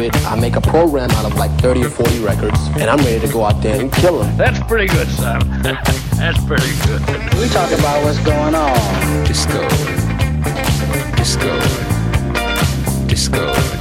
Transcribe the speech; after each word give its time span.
it. 0.00 0.14
I 0.26 0.38
make 0.38 0.56
a 0.56 0.60
program 0.60 1.10
out 1.12 1.24
of 1.24 1.36
like 1.36 1.50
30 1.60 1.84
or 1.84 1.90
40 1.90 2.20
records, 2.20 2.58
and 2.76 2.90
I'm 2.90 2.98
ready 2.98 3.20
to 3.26 3.32
go 3.32 3.44
out 3.44 3.62
there 3.62 3.80
and 3.80 3.92
kill 3.92 4.20
them. 4.20 4.36
That's 4.36 4.60
pretty 4.66 4.86
good, 4.86 5.08
son. 5.08 5.40
That's 5.62 6.42
pretty 6.44 6.74
good. 6.86 7.00
We 7.38 7.48
talk 7.48 7.70
about 7.72 8.04
what's 8.04 8.18
going 8.20 8.54
on. 8.54 9.24
Disco. 9.24 9.68
Disco. 11.16 11.60
Disco. 13.06 13.77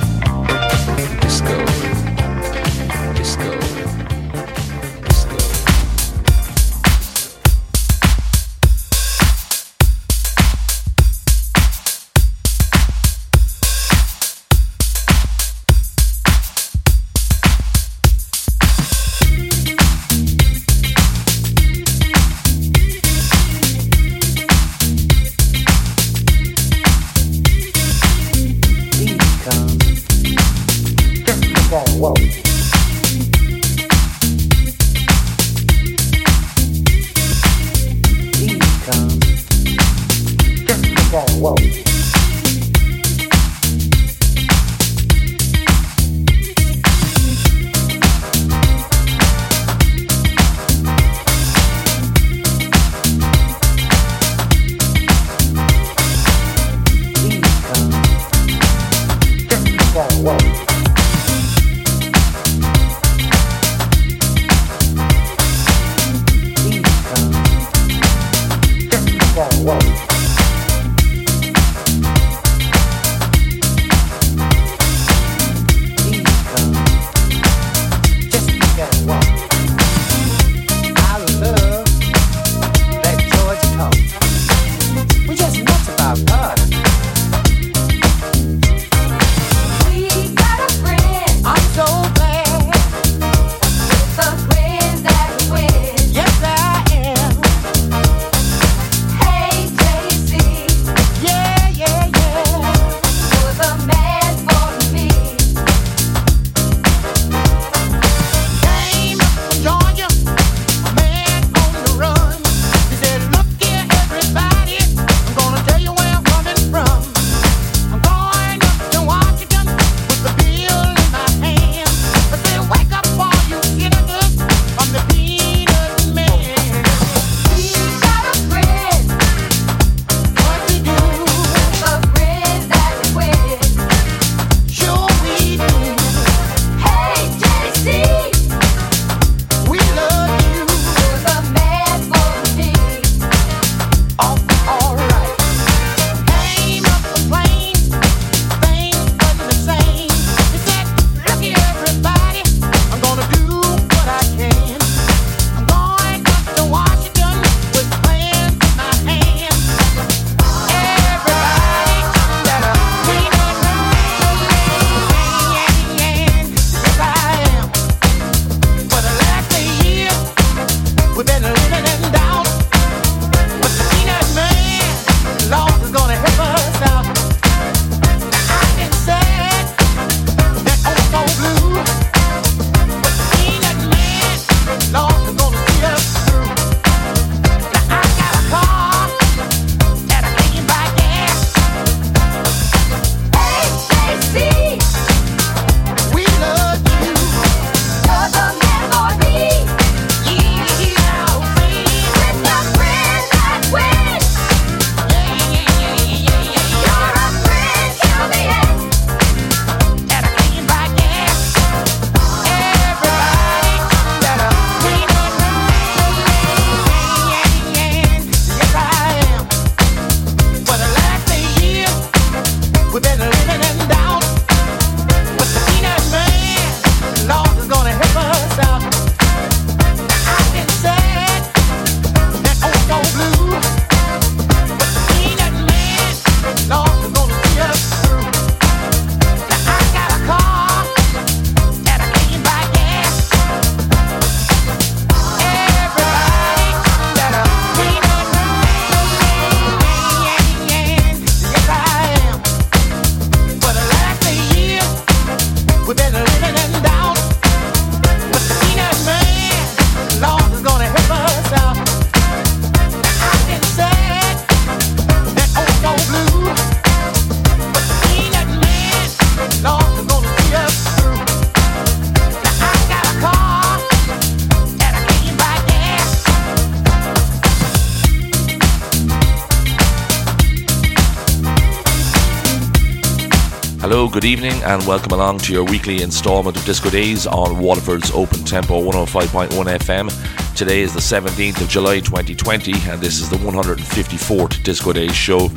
Good 284.18 284.26
evening, 284.26 284.64
and 284.64 284.84
welcome 284.88 285.12
along 285.12 285.38
to 285.42 285.54
your 285.54 285.64
weekly 285.64 286.02
instalment 286.02 286.58
of 286.58 286.66
Disco 286.66 286.90
Days 286.90 287.28
on 287.28 287.60
Waterford's 287.60 288.10
Open 288.10 288.44
Tempo 288.44 288.82
105.1 288.82 289.50
FM. 289.50 290.56
Today 290.56 290.82
is 290.82 290.92
the 290.92 291.00
17th 291.00 291.62
of 291.62 291.70
July 291.70 292.00
2020, 292.00 292.74
and 292.90 293.00
this 293.00 293.20
is 293.20 293.30
the 293.30 293.36
154th 293.36 294.64
Disco 294.64 294.92
Days 294.92 295.16
show. 295.16 295.52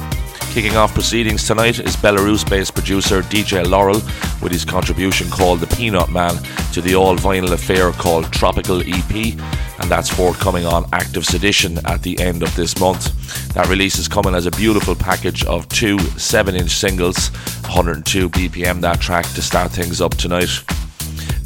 Kicking 0.52 0.76
off 0.76 0.92
proceedings 0.92 1.46
tonight 1.46 1.78
is 1.78 1.96
Belarus 1.96 2.46
based 2.50 2.74
producer 2.74 3.22
DJ 3.22 3.66
Laurel 3.66 4.02
with 4.42 4.52
his 4.52 4.66
contribution 4.66 5.30
called 5.30 5.60
The 5.60 5.74
Peanut 5.76 6.10
Man 6.10 6.34
to 6.72 6.82
the 6.82 6.96
all 6.96 7.16
vinyl 7.16 7.52
affair 7.52 7.92
called 7.92 8.30
Tropical 8.30 8.82
EP, 8.82 9.38
and 9.78 9.90
that's 9.90 10.10
forthcoming 10.10 10.66
on 10.66 10.84
Active 10.92 11.24
Sedition 11.24 11.78
at 11.86 12.02
the 12.02 12.18
end 12.20 12.42
of 12.42 12.54
this 12.56 12.78
month. 12.78 13.54
That 13.54 13.68
release 13.68 13.96
is 13.98 14.06
coming 14.06 14.34
as 14.34 14.46
a 14.46 14.50
beautiful 14.50 14.94
package 14.94 15.44
of 15.44 15.68
two 15.68 15.98
7 15.98 16.54
inch 16.54 16.72
singles, 16.72 17.30
102 17.70 18.28
BPM 18.30 18.80
that 18.80 19.00
track 19.00 19.24
to 19.26 19.40
start 19.40 19.70
things 19.70 20.00
up 20.00 20.12
tonight. 20.16 20.50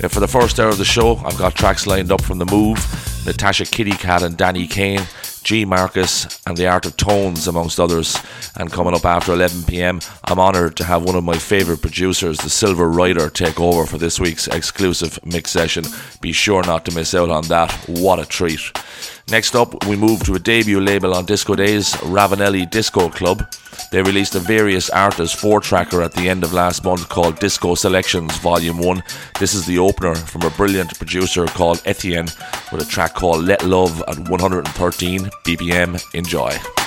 Uh, 0.03 0.09
For 0.09 0.21
the 0.21 0.27
first 0.27 0.59
hour 0.59 0.71
of 0.71 0.79
the 0.79 0.85
show, 0.85 1.17
I've 1.19 1.37
got 1.37 1.55
tracks 1.55 1.87
lined 1.87 2.11
up 2.11 2.23
from 2.23 2.39
The 2.39 2.47
Move, 2.47 2.79
Natasha 3.27 3.67
Kitty 3.67 3.91
Cat 3.91 4.23
and 4.23 4.35
Danny 4.35 4.67
Kane, 4.67 5.03
G 5.43 5.67
Marcus, 5.67 6.41
and 6.47 6.57
The 6.57 6.67
Art 6.67 6.87
of 6.87 6.97
Tones, 6.97 7.47
amongst 7.47 7.79
others. 7.79 8.17
And 8.57 8.71
coming 8.71 8.95
up 8.95 9.05
after 9.05 9.33
11 9.33 9.65
pm, 9.65 10.01
I'm 10.25 10.39
honoured 10.39 10.77
to 10.77 10.85
have 10.85 11.03
one 11.03 11.17
of 11.17 11.25
my 11.25 11.37
favourite 11.37 11.83
producers, 11.83 12.39
the 12.39 12.51
Silver 12.51 12.89
Rider, 12.89 13.29
take 13.29 13.59
over 13.59 13.85
for 13.85 13.99
this 13.99 14.21
week's 14.21 14.47
exclusive 14.47 15.19
mix 15.25 15.51
session. 15.51 15.85
Be 16.21 16.33
sure 16.33 16.63
not 16.63 16.85
to 16.85 16.95
miss 16.95 17.15
out 17.15 17.31
on 17.31 17.45
that. 17.49 17.73
What 17.89 18.21
a 18.21 18.25
treat! 18.25 18.61
Next 19.31 19.57
up, 19.57 19.87
we 19.87 19.97
move 19.97 20.23
to 20.25 20.35
a 20.35 20.39
debut 20.39 20.81
label 20.81 21.15
on 21.15 21.25
Disco 21.25 21.57
Days, 21.57 21.95
Ravenelli 21.95 22.71
Disco 22.71 23.09
Club. 23.09 23.45
They 23.91 24.03
released 24.03 24.35
a 24.35 24.39
various 24.39 24.91
artists 24.91 25.39
four 25.39 25.61
tracker 25.61 26.03
at 26.03 26.13
the 26.13 26.29
end 26.29 26.45
of 26.45 26.53
last 26.53 26.85
month 26.85 27.09
called 27.09 27.41
Disco 27.41 27.75
Selections 27.75 28.37
Volume 28.39 28.79
1. 28.79 29.03
This 29.41 29.55
is 29.55 29.67
the 29.67 29.79
opener 29.79 30.15
from 30.15 30.43
a 30.43 30.51
brilliant 30.51 30.97
producer 30.97 31.47
called 31.47 31.83
Etienne 31.87 32.29
with 32.71 32.83
a 32.83 32.87
track 32.87 33.15
called 33.15 33.45
Let 33.45 33.65
Love 33.65 34.03
at 34.07 34.19
113 34.29 35.21
BPM. 35.45 36.15
Enjoy. 36.15 36.84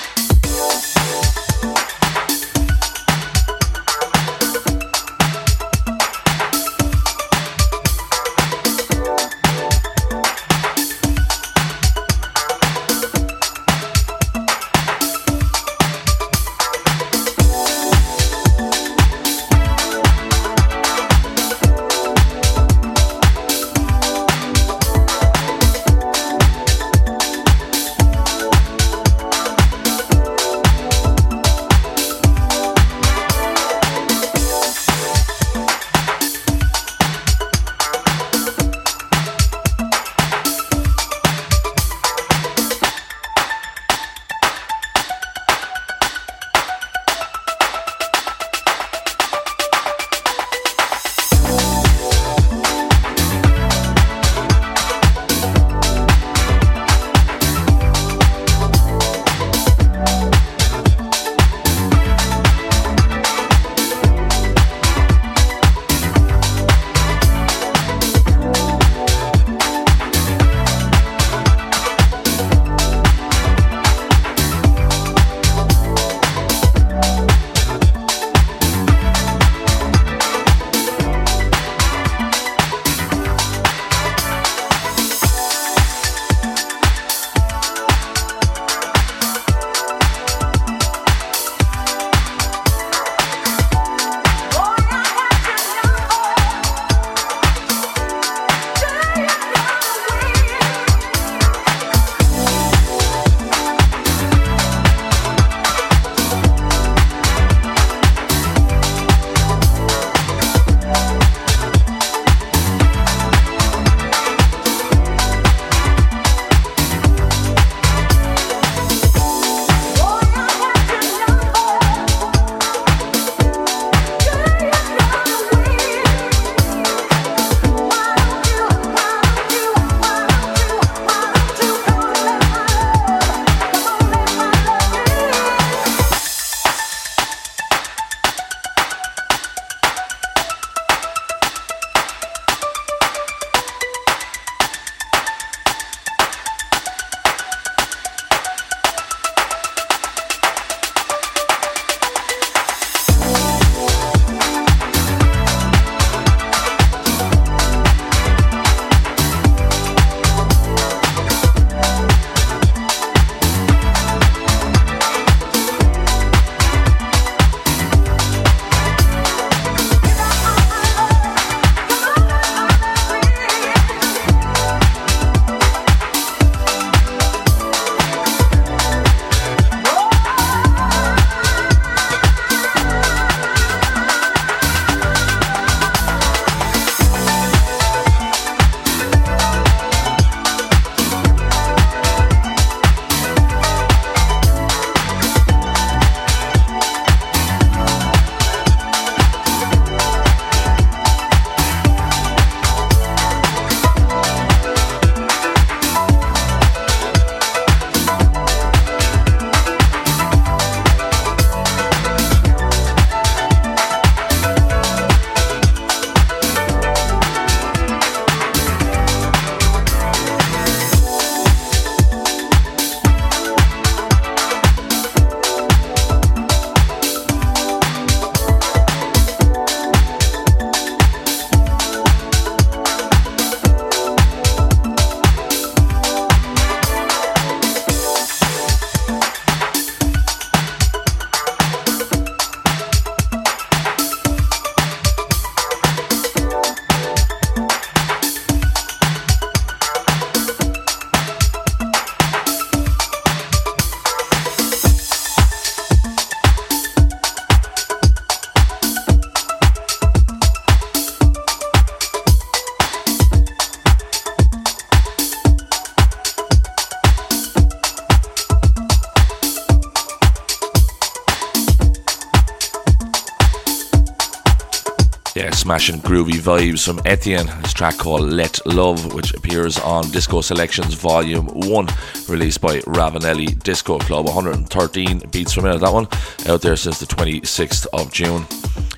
Smashing 275.68 276.00
groovy 276.00 276.40
vibes 276.40 276.86
from 276.86 276.98
Etienne. 277.06 277.46
His 277.46 277.74
track 277.74 277.98
called 277.98 278.22
Let 278.22 278.66
Love, 278.66 279.14
which 279.14 279.34
appears 279.34 279.78
on 279.80 280.10
Disco 280.12 280.40
Selections 280.40 280.94
Volume 280.94 281.46
1, 281.48 281.88
released 282.30 282.62
by 282.62 282.80
Ravenelli 282.84 283.62
Disco 283.64 284.00
Club. 284.00 284.28
113 284.28 285.24
beats 285.30 285.56
per 285.56 285.62
minute, 285.62 285.82
that 285.82 285.92
one, 285.92 286.08
out 286.48 286.62
there 286.62 286.78
since 286.78 287.02
the 287.02 287.06
26th 287.06 287.86
of 287.92 288.14
June. 288.14 288.46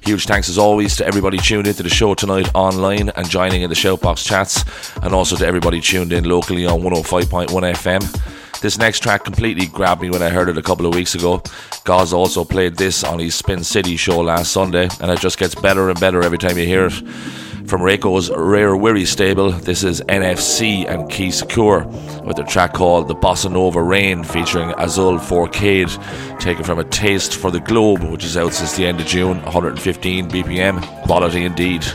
Huge 0.04 0.28
thanks 0.28 0.48
as 0.48 0.60
always 0.60 0.96
to 0.98 1.08
everybody 1.08 1.40
tuned 1.40 1.66
into 1.66 1.82
the 1.82 1.90
show 1.90 2.14
tonight 2.14 2.48
online 2.54 3.10
and 3.16 3.28
joining 3.28 3.64
in 3.64 3.72
the 3.72 3.76
Shoutbox 3.76 4.24
chats, 4.24 4.64
and 5.02 5.12
also 5.12 5.36
to 5.38 5.48
everybody 5.48 5.82
tuned 5.82 6.14
in 6.14 6.26
locally 6.26 6.68
on 6.68 6.82
105.1 6.82 7.48
FM. 7.48 8.39
This 8.62 8.78
next 8.78 9.02
track 9.02 9.24
completely 9.24 9.68
grabbed 9.68 10.02
me 10.02 10.10
when 10.10 10.22
I 10.22 10.30
heard 10.30 10.50
it 10.50 10.58
a 10.58 10.62
couple 10.62 10.86
of 10.86 10.94
weeks 10.94 11.16
ago. 11.16 11.42
Gaz 11.86 12.12
also 12.12 12.44
played 12.44 12.76
this 12.76 13.06
on 13.06 13.20
his 13.20 13.34
Spin 13.34 13.64
City 13.64 13.96
show 13.96 14.20
last 14.20 14.52
Sunday, 14.52 14.90
and 15.00 15.10
it 15.10 15.20
just 15.20 15.40
gets 15.40 15.56
better 15.56 15.90
and 15.90 15.98
better 16.00 16.22
every 16.22 16.38
time 16.38 16.58
you 16.58 16.66
hear 16.66 16.88
it. 16.88 16.94
From 17.70 17.82
Reiko's 17.82 18.30
Rare 18.32 18.72
Wiri 18.72 19.08
stable, 19.08 19.52
this 19.52 19.84
is 19.84 20.02
NFC 20.02 20.86
and 20.90 21.10
Key 21.10 21.32
Secure 21.32 21.86
with 22.26 22.40
a 22.40 22.44
track 22.44 22.74
called 22.74 23.08
The 23.08 23.16
Bossa 23.16 23.50
Nova 23.50 23.82
Rain 23.82 24.26
featuring 24.26 24.74
Azul 24.78 25.20
Forcade, 25.20 25.90
taken 26.40 26.66
from 26.66 26.80
A 26.80 26.84
Taste 26.84 27.36
for 27.36 27.52
the 27.52 27.62
Globe, 27.62 28.04
which 28.04 28.26
is 28.26 28.36
out 28.36 28.54
since 28.54 28.76
the 28.76 28.86
end 28.86 29.00
of 29.00 29.06
June, 29.06 29.42
115 29.44 30.30
BPM. 30.30 30.82
Quality 31.06 31.46
indeed. 31.46 31.86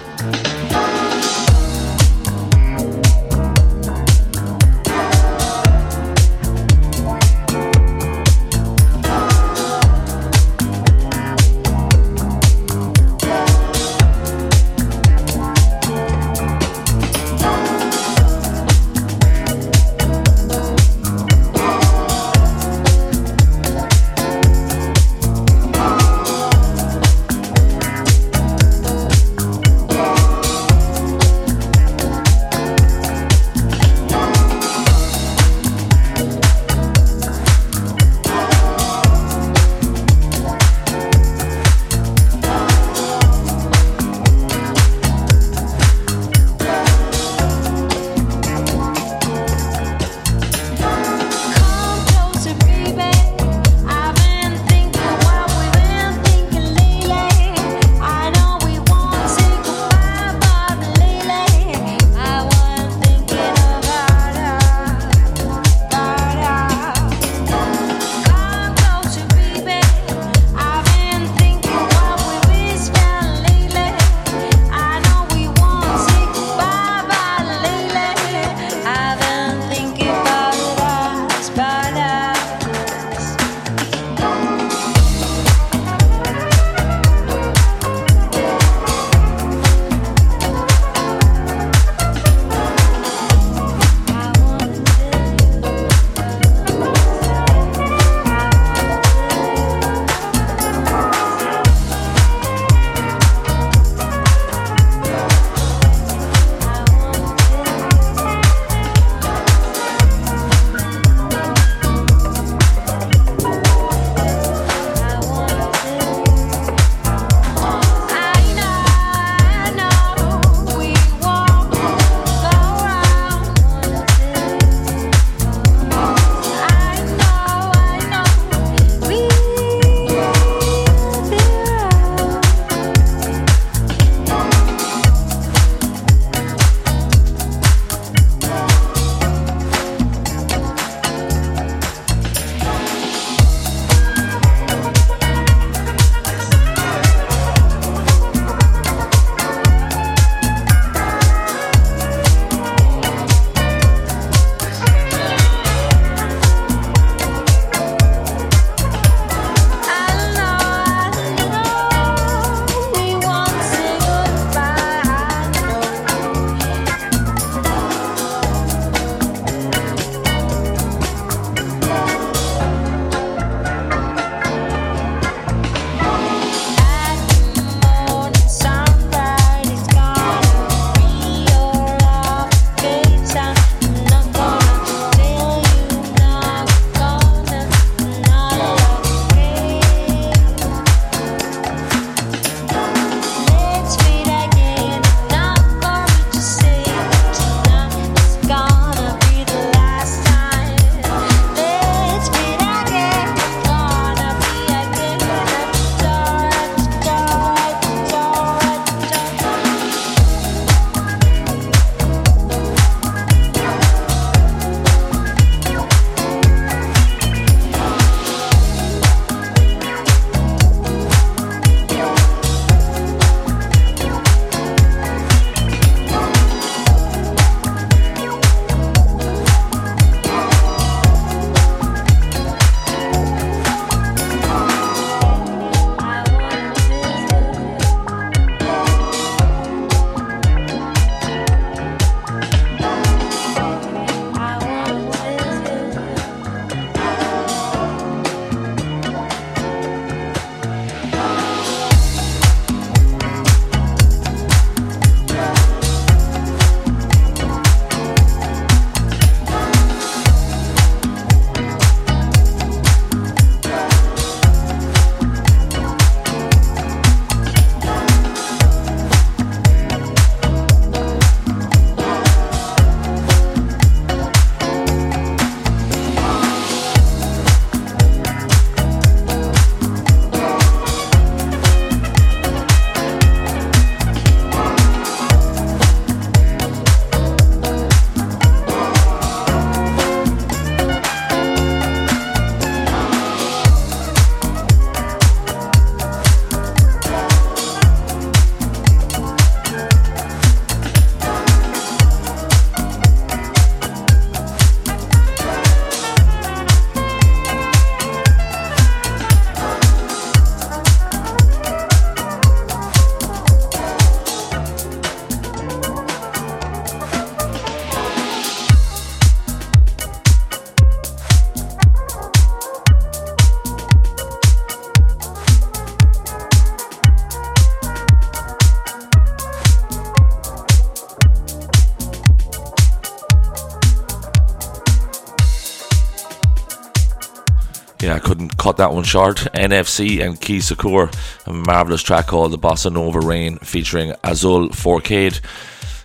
That 338.79 338.93
one 338.93 339.05
short. 339.05 339.37
NFC 339.55 340.25
and 340.25 340.41
Key 340.41 340.61
Secure, 340.61 341.11
a 341.47 341.53
marvellous 341.53 342.03
track 342.03 342.27
called 342.27 342.53
The 342.53 342.59
Bossa 342.59 342.93
Nova 342.93 343.21
Rain 343.21 343.59
featuring 343.59 344.15
Azul 344.23 344.71
4K, 344.71 345.41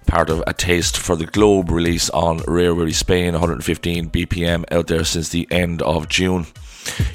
part 0.05 0.29
of 0.29 0.43
A 0.47 0.53
Taste 0.53 0.97
for 0.97 1.15
the 1.15 1.25
Globe 1.25 1.71
release 1.71 2.09
on 2.09 2.37
Rare 2.47 2.73
Rarity 2.73 2.93
Spain, 2.93 3.33
115 3.33 4.09
BPM 4.09 4.65
out 4.71 4.87
there 4.87 5.03
since 5.03 5.29
the 5.29 5.47
end 5.51 5.81
of 5.81 6.09
June. 6.09 6.47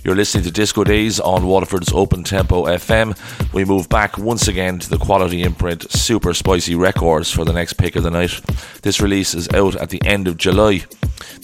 You're 0.04 0.14
listening 0.14 0.44
to 0.44 0.50
Disco 0.50 0.84
Days 0.84 1.18
on 1.18 1.46
Waterford's 1.46 1.92
Open 1.92 2.22
Tempo 2.22 2.64
FM. 2.64 3.16
We 3.52 3.64
move 3.64 3.88
back 3.88 4.18
once 4.18 4.46
again 4.46 4.78
to 4.78 4.90
the 4.90 4.98
quality 4.98 5.42
imprint 5.42 5.90
Super 5.90 6.34
Spicy 6.34 6.74
Records 6.74 7.30
for 7.30 7.44
the 7.44 7.52
next 7.52 7.74
pick 7.74 7.96
of 7.96 8.02
the 8.02 8.10
night. 8.10 8.40
This 8.82 9.00
release 9.00 9.34
is 9.34 9.48
out 9.50 9.74
at 9.76 9.90
the 9.90 10.04
end 10.04 10.28
of 10.28 10.36
July. 10.36 10.84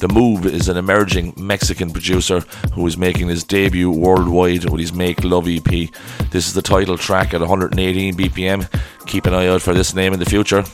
The 0.01 0.09
Move 0.09 0.47
is 0.47 0.71
an 0.71 0.79
emerging 0.79 1.35
Mexican 1.37 1.91
producer 1.91 2.41
who 2.73 2.87
is 2.87 2.97
making 2.97 3.29
his 3.29 3.45
debut 3.45 3.91
worldwide 3.91 4.65
with 4.71 4.81
his 4.81 4.95
Make 4.95 5.23
Love 5.25 5.47
EP. 5.47 5.91
This 6.31 6.47
is 6.47 6.55
the 6.55 6.63
title 6.63 6.97
track 6.97 7.35
at 7.35 7.41
118 7.41 8.15
BPM. 8.15 8.67
Keep 9.05 9.27
an 9.27 9.35
eye 9.35 9.49
out 9.49 9.61
for 9.61 9.75
this 9.75 9.95
name 9.95 10.15
in 10.15 10.19
the 10.19 10.25
future. 10.25 10.65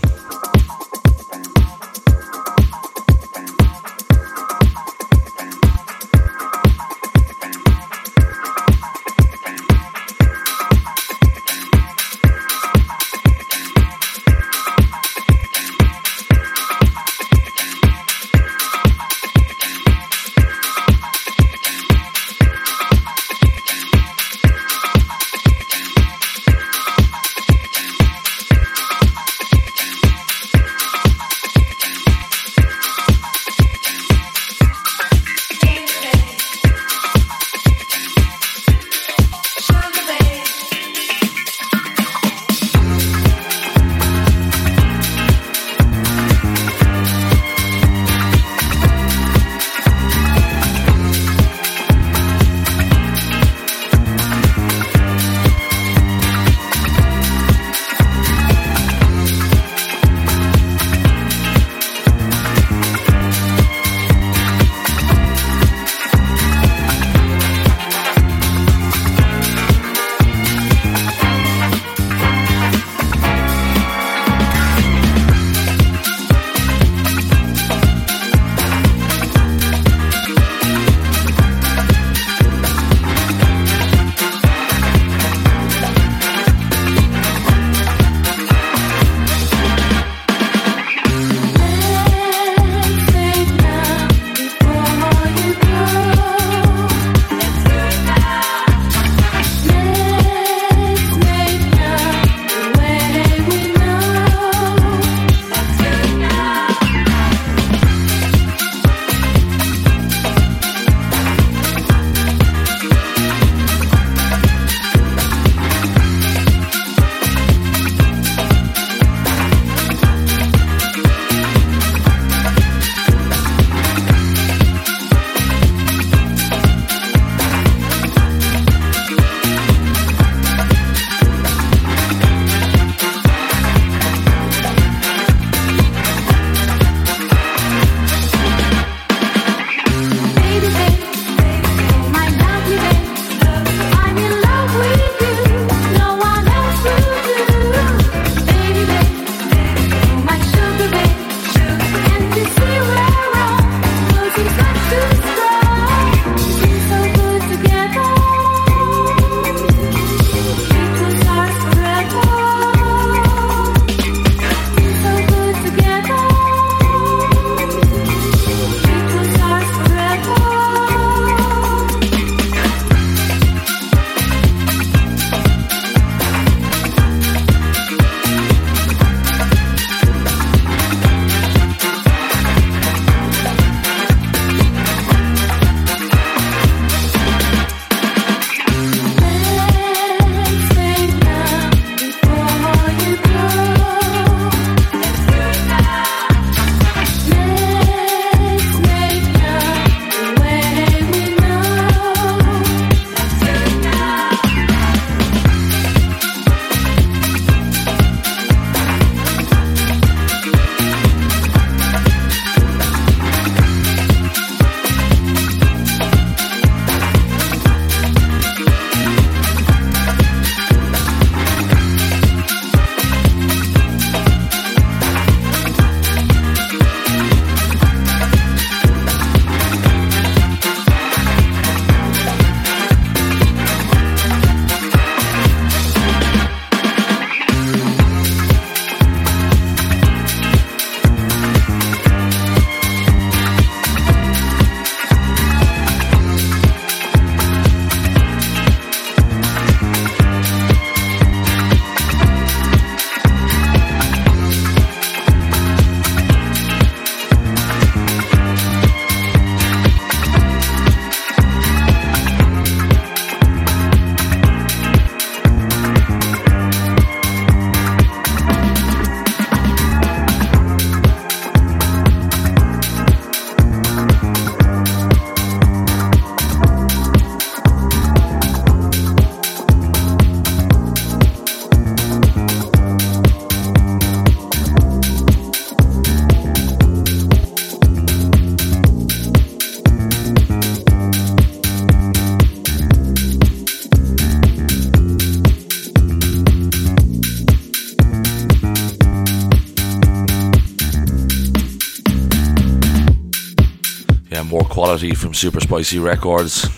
From 305.15 305.35
Super 305.35 305.61
Spicy 305.61 305.99
Records. 305.99 306.69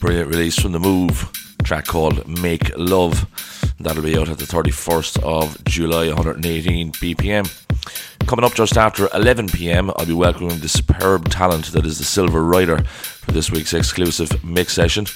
Brilliant 0.00 0.28
release 0.28 0.58
from 0.58 0.72
The 0.72 0.78
Move, 0.78 1.30
track 1.62 1.86
called 1.86 2.26
Make 2.26 2.76
Love. 2.76 3.26
That'll 3.80 4.02
be 4.02 4.18
out 4.18 4.28
at 4.28 4.38
the 4.38 4.44
31st 4.44 5.22
of 5.22 5.64
July, 5.64 6.08
118 6.08 6.92
BPM. 6.92 7.48
Coming 8.26 8.44
up 8.44 8.54
just 8.54 8.76
after 8.76 9.08
11 9.14 9.48
pm, 9.48 9.90
I'll 9.96 10.06
be 10.06 10.12
welcoming 10.12 10.58
the 10.58 10.68
superb 10.68 11.30
talent 11.30 11.66
that 11.72 11.86
is 11.86 11.98
the 11.98 12.04
Silver 12.04 12.42
Rider 12.44 12.82
for 12.84 13.32
this 13.32 13.50
week's 13.50 13.72
exclusive 13.72 14.44
mix 14.44 14.72
session. 14.72 15.06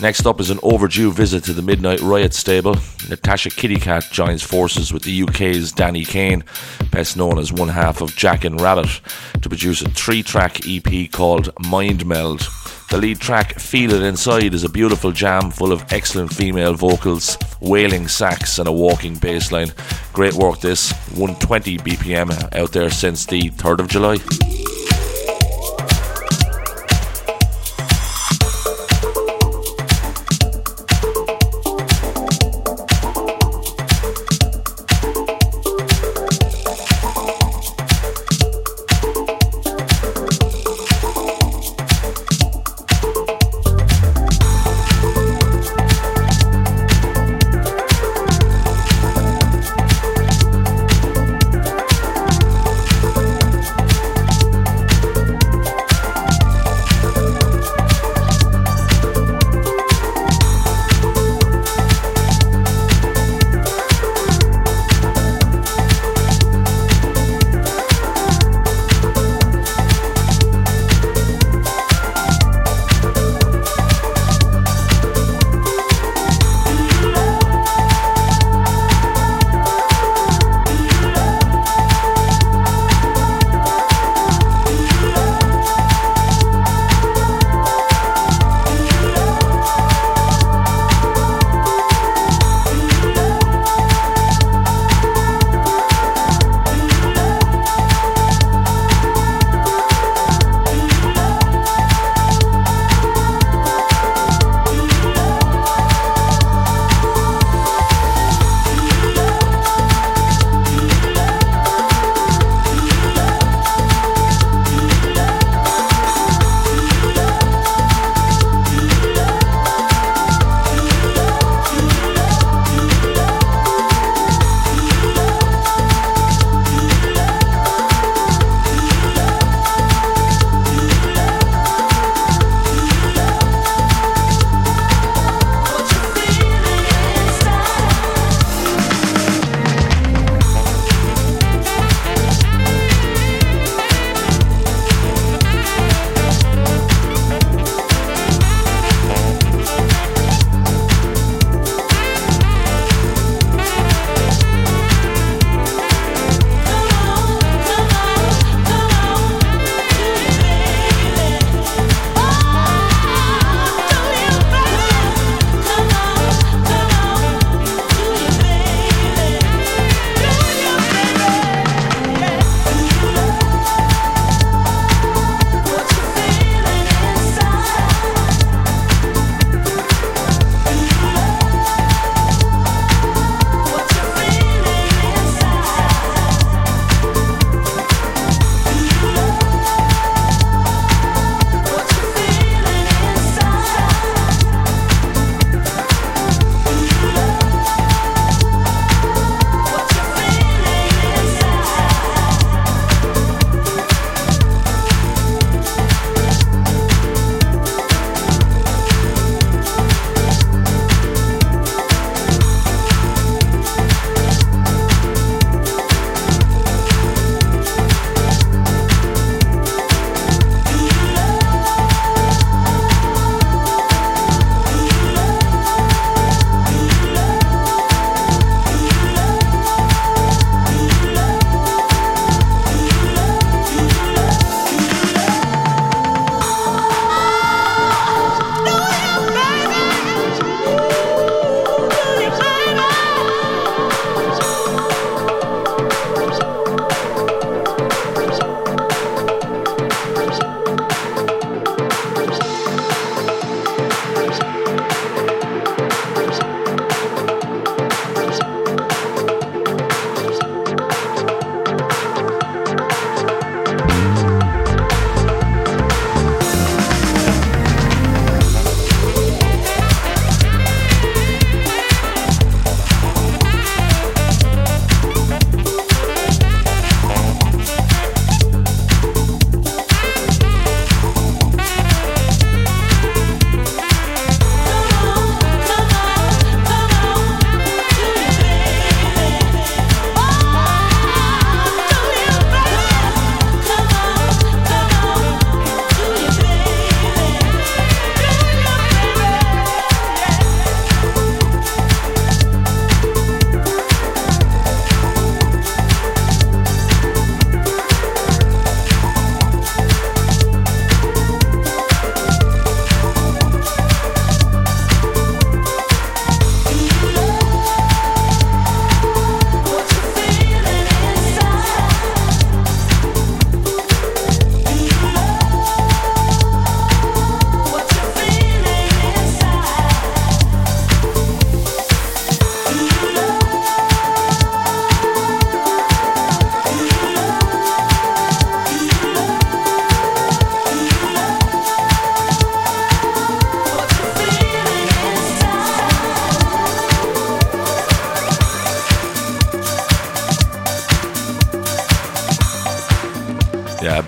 Next 0.00 0.26
up 0.26 0.40
is 0.40 0.50
an 0.50 0.58
overdue 0.64 1.12
visit 1.12 1.44
to 1.44 1.52
the 1.52 1.62
Midnight 1.62 2.00
Riot 2.00 2.34
stable. 2.34 2.74
Natasha 3.08 3.48
Kittycat 3.48 4.10
joins 4.10 4.42
forces 4.42 4.92
with 4.92 5.04
the 5.04 5.22
UK's 5.22 5.70
Danny 5.70 6.04
Kane, 6.04 6.42
best 6.90 7.16
known 7.16 7.38
as 7.38 7.52
one 7.52 7.68
half 7.68 8.00
of 8.00 8.16
Jack 8.16 8.44
and 8.44 8.60
Rabbit, 8.60 9.00
to 9.40 9.48
produce 9.48 9.82
a 9.82 9.88
three 9.90 10.24
track 10.24 10.66
EP 10.66 11.10
called 11.12 11.50
Mind 11.68 12.04
Meld. 12.06 12.48
The 12.90 12.98
lead 12.98 13.20
track, 13.20 13.54
Feel 13.54 13.92
It 13.92 14.02
Inside, 14.02 14.52
is 14.52 14.64
a 14.64 14.68
beautiful 14.68 15.12
jam 15.12 15.52
full 15.52 15.70
of 15.70 15.84
excellent 15.92 16.34
female 16.34 16.74
vocals, 16.74 17.38
wailing 17.60 18.08
sax, 18.08 18.58
and 18.58 18.66
a 18.66 18.72
walking 18.72 19.16
bass 19.16 19.52
line. 19.52 19.72
Great 20.12 20.34
work, 20.34 20.60
this. 20.60 20.92
120 21.10 21.78
BPM 21.78 22.52
out 22.56 22.72
there 22.72 22.90
since 22.90 23.26
the 23.26 23.50
3rd 23.50 23.78
of 23.78 23.88
July. 23.88 24.83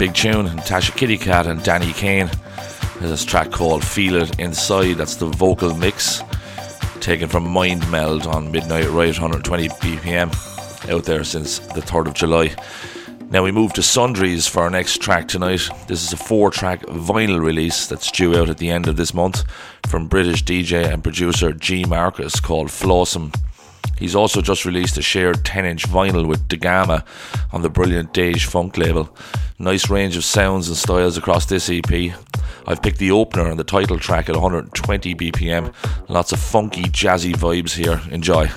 Big 0.07 0.15
tune. 0.15 0.47
And 0.47 0.61
Tasha 0.61 0.97
Kitty 0.97 1.19
Cat 1.19 1.49
and 1.49 1.61
Danny 1.65 1.93
Kane. 1.93 2.31
There's 3.01 3.11
this 3.11 3.25
track 3.25 3.51
called 3.51 3.85
Feel 3.85 4.23
It 4.23 4.39
Inside. 4.39 4.99
That's 4.99 5.17
the 5.17 5.27
vocal 5.27 5.75
mix 5.75 6.23
taken 7.01 7.29
from 7.29 7.51
Mind 7.51 7.91
Meld 7.91 8.25
on 8.29 8.53
Midnight 8.53 8.89
Riot, 8.91 9.21
120 9.21 9.69
BPM. 9.69 10.89
Out 10.89 11.03
there 11.07 11.25
since 11.25 11.59
the 11.59 11.81
3rd 11.81 12.07
of 12.07 12.15
July. 12.15 12.55
Now 13.31 13.43
we 13.43 13.51
move 13.51 13.73
to 13.73 13.83
Sundries 13.83 14.47
for 14.47 14.63
our 14.63 14.71
next 14.71 14.99
track 14.99 15.27
tonight. 15.27 15.69
This 15.89 16.05
is 16.05 16.13
a 16.13 16.17
four 16.17 16.53
track 16.53 16.83
vinyl 16.83 17.41
release 17.41 17.89
that's 17.89 18.13
due 18.13 18.39
out 18.39 18.49
at 18.49 18.59
the 18.59 18.71
end 18.71 18.87
of 18.87 18.97
this 18.97 19.13
month 19.13 19.43
from 19.89 20.07
British 20.07 20.45
DJ 20.45 20.85
and 20.89 21.03
producer 21.03 21.53
G 21.53 21.85
Marcus 21.85 22.39
called 22.39 22.69
Flawsome. 22.69 23.35
He's 23.99 24.15
also 24.15 24.43
just 24.43 24.65
released 24.65 24.99
a 24.99 25.03
shared 25.03 25.45
10 25.45 25.65
inch 25.65 25.89
vinyl 25.89 26.27
with 26.27 26.49
Degama 26.49 27.05
on 27.53 27.63
the 27.63 27.71
brilliant 27.71 28.13
Dage 28.13 28.45
Funk 28.45 28.77
label. 28.77 29.15
Nice 29.59 29.89
range 29.89 30.17
of 30.17 30.25
sounds 30.25 30.69
and 30.69 30.77
styles 30.77 31.17
across 31.17 31.47
this 31.47 31.71
EP. 31.71 32.13
I've 32.67 32.83
picked 32.83 32.99
the 32.99 33.13
opener 33.13 33.49
and 33.49 33.59
the 33.59 33.65
title 33.65 33.99
track 33.99 34.29
at 34.29 34.35
120 34.35 35.15
BPM. 35.15 35.73
Lots 36.09 36.33
of 36.33 36.41
funky, 36.41 36.83
jazzy 36.85 37.35
vibes 37.35 37.73
here. 37.73 38.03
Enjoy. 38.11 38.51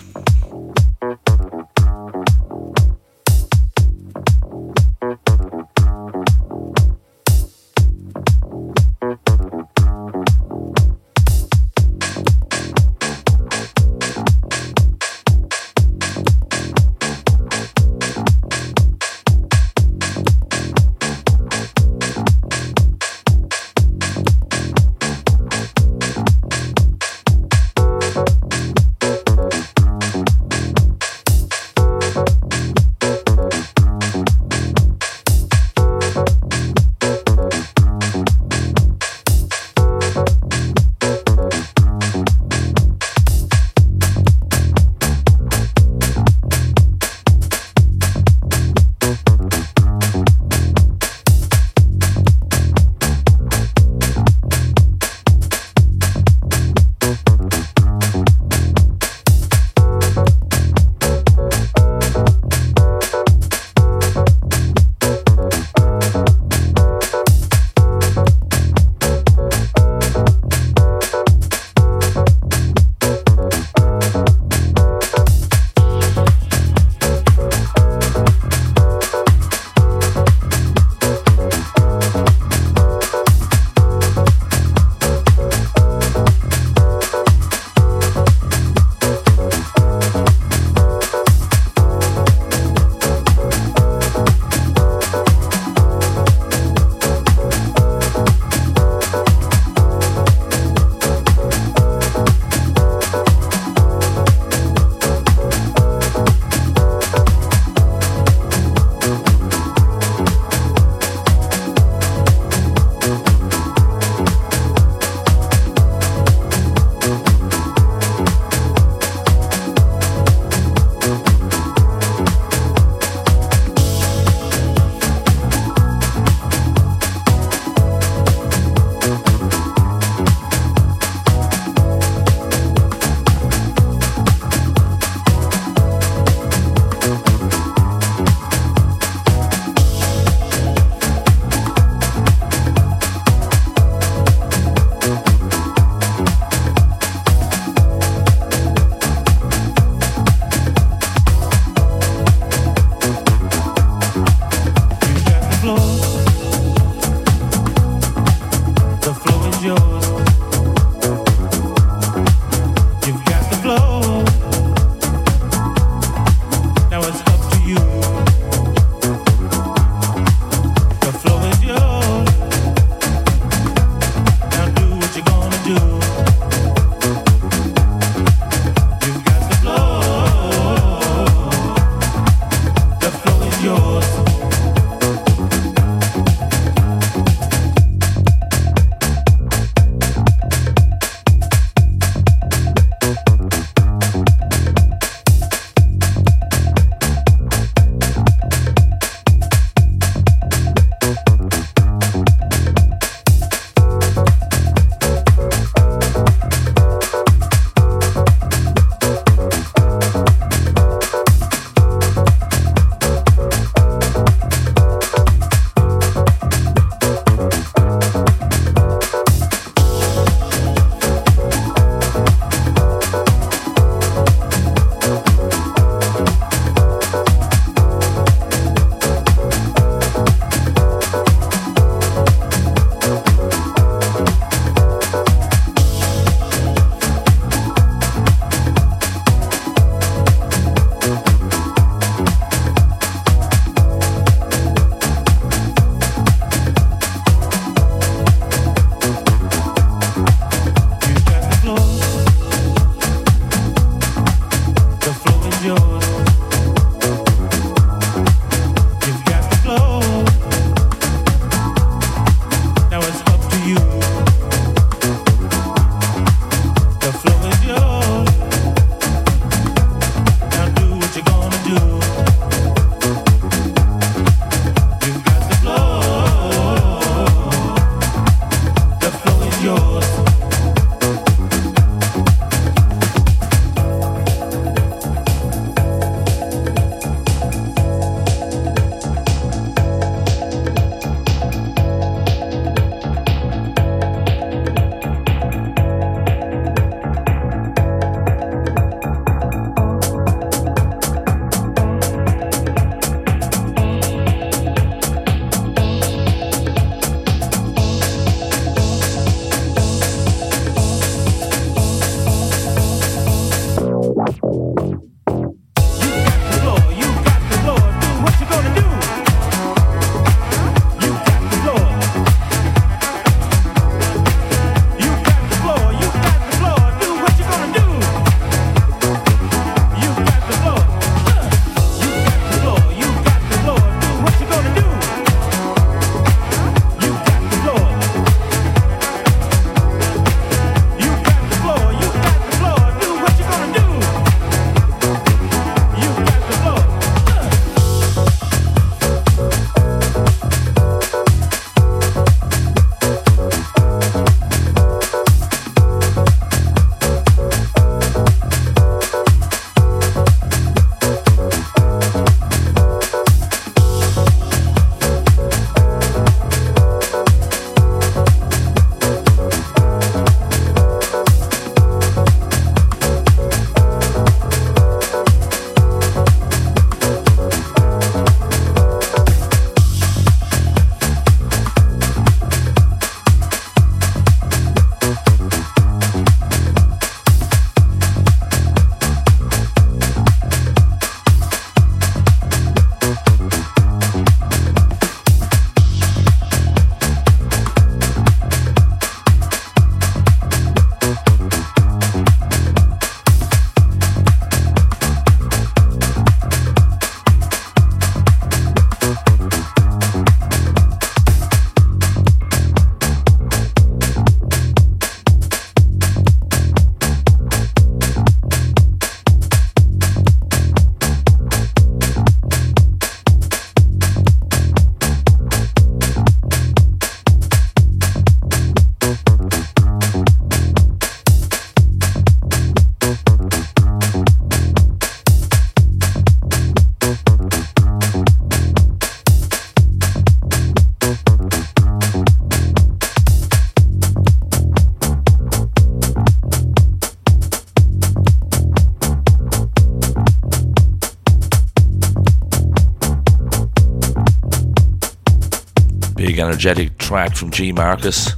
Energetic 456.50 456.97
track 456.97 457.35
from 457.35 457.52
G 457.52 457.71
Marcus, 457.71 458.33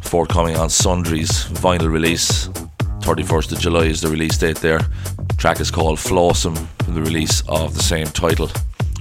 forthcoming 0.00 0.56
on 0.56 0.70
Sundry's 0.70 1.44
vinyl 1.48 1.92
release. 1.92 2.48
31st 3.00 3.52
of 3.52 3.60
July 3.60 3.84
is 3.84 4.00
the 4.00 4.08
release 4.08 4.38
date 4.38 4.56
there. 4.56 4.80
track 5.36 5.60
is 5.60 5.70
called 5.70 5.98
Flawsome 5.98 6.56
from 6.82 6.94
the 6.94 7.02
release 7.02 7.42
of 7.50 7.74
the 7.74 7.82
same 7.82 8.06
title. 8.06 8.46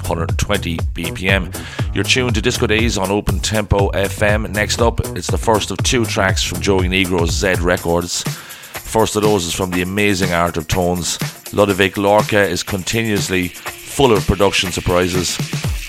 120 0.03 0.75
BPM. 0.93 1.95
You're 1.95 2.03
tuned 2.03 2.35
to 2.35 2.41
Disco 2.41 2.67
Days 2.67 2.97
on 2.97 3.09
Open 3.09 3.39
Tempo 3.39 3.89
FM. 3.91 4.51
Next 4.51 4.81
up, 4.81 4.99
it's 5.15 5.31
the 5.31 5.37
first 5.37 5.71
of 5.71 5.77
two 5.77 6.03
tracks 6.03 6.43
from 6.43 6.59
Joey 6.59 6.89
Negro's 6.89 7.31
Z 7.31 7.53
Records. 7.61 8.21
First 8.23 9.15
of 9.15 9.21
those 9.21 9.45
is 9.45 9.53
from 9.53 9.71
the 9.71 9.81
amazing 9.81 10.33
Art 10.33 10.57
of 10.57 10.67
Tones. 10.67 11.17
Ludovic 11.53 11.95
Llorca 11.95 12.49
is 12.49 12.63
continuously 12.63 13.47
full 13.47 14.11
of 14.11 14.27
production 14.27 14.73
surprises. 14.73 15.37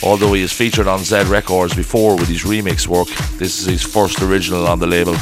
Although 0.02 0.32
he 0.32 0.40
has 0.42 0.52
featured 0.52 0.88
on 0.88 1.00
Z 1.00 1.24
Records 1.24 1.74
before 1.74 2.16
with 2.16 2.28
his 2.28 2.42
remix 2.42 2.86
work, 2.86 3.08
this 3.38 3.60
is 3.60 3.66
his 3.66 3.82
first 3.82 4.20
original 4.20 4.66
on 4.66 4.78
the 4.78 4.86
label. 4.86 5.14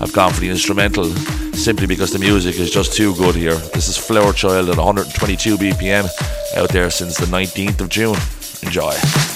I've 0.00 0.12
gone 0.12 0.32
for 0.32 0.40
the 0.40 0.50
instrumental 0.50 1.12
simply 1.54 1.86
because 1.86 2.12
the 2.12 2.18
music 2.18 2.58
is 2.58 2.70
just 2.70 2.92
too 2.94 3.14
good 3.16 3.34
here. 3.34 3.56
This 3.74 3.88
is 3.88 3.96
Flower 3.96 4.32
Child 4.32 4.70
at 4.70 4.76
122 4.76 5.56
BPM 5.56 6.08
out 6.56 6.70
there 6.70 6.90
since 6.90 7.16
the 7.16 7.26
19th 7.26 7.80
of 7.80 7.88
June. 7.88 8.16
Enjoy. 8.62 9.27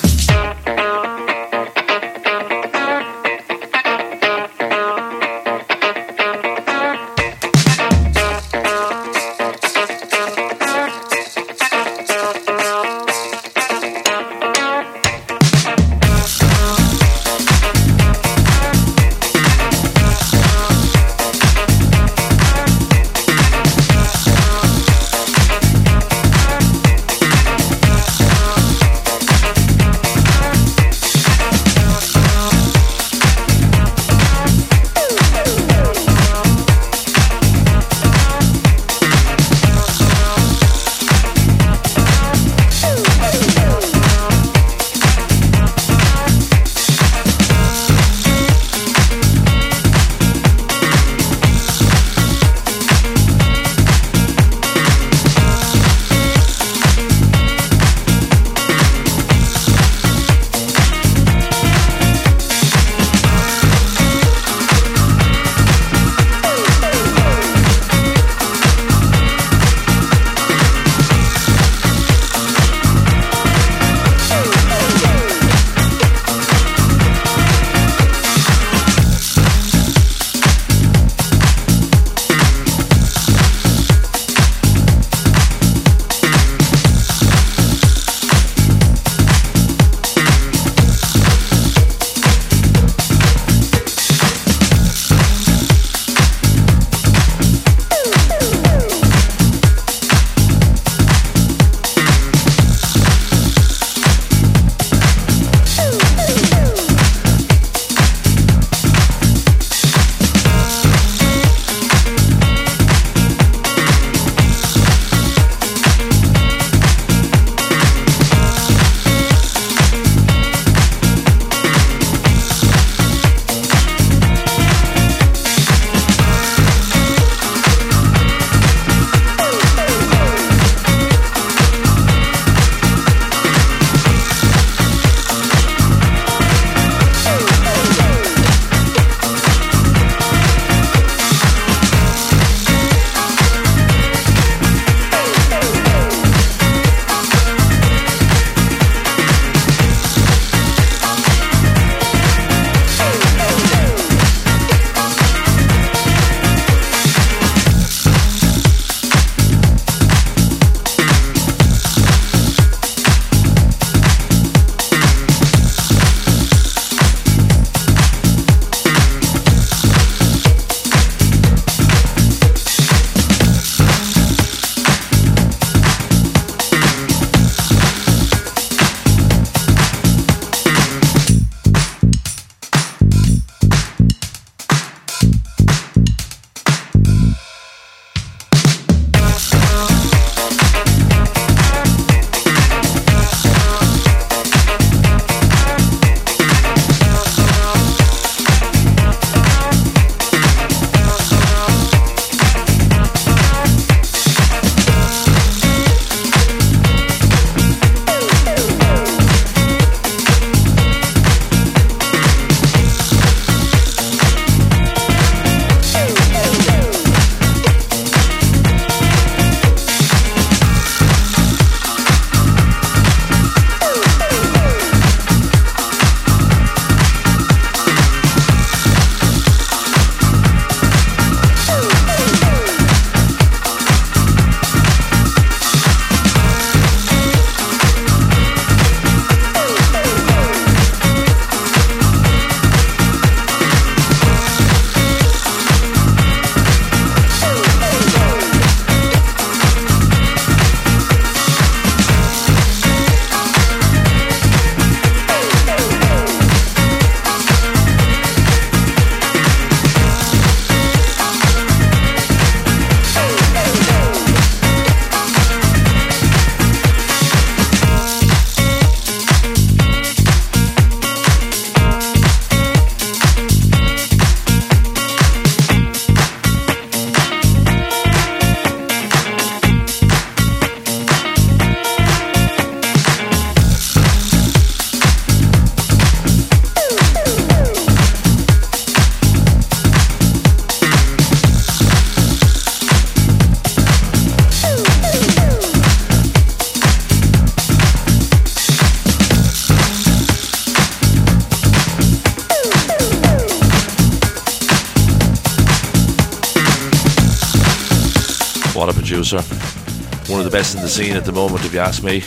Scene 310.93 311.17
at 311.17 311.25
the 311.25 311.33
moment, 311.33 311.65
if 311.65 311.73
you 311.73 311.81
ask 311.81 312.05
me. 312.05 312.23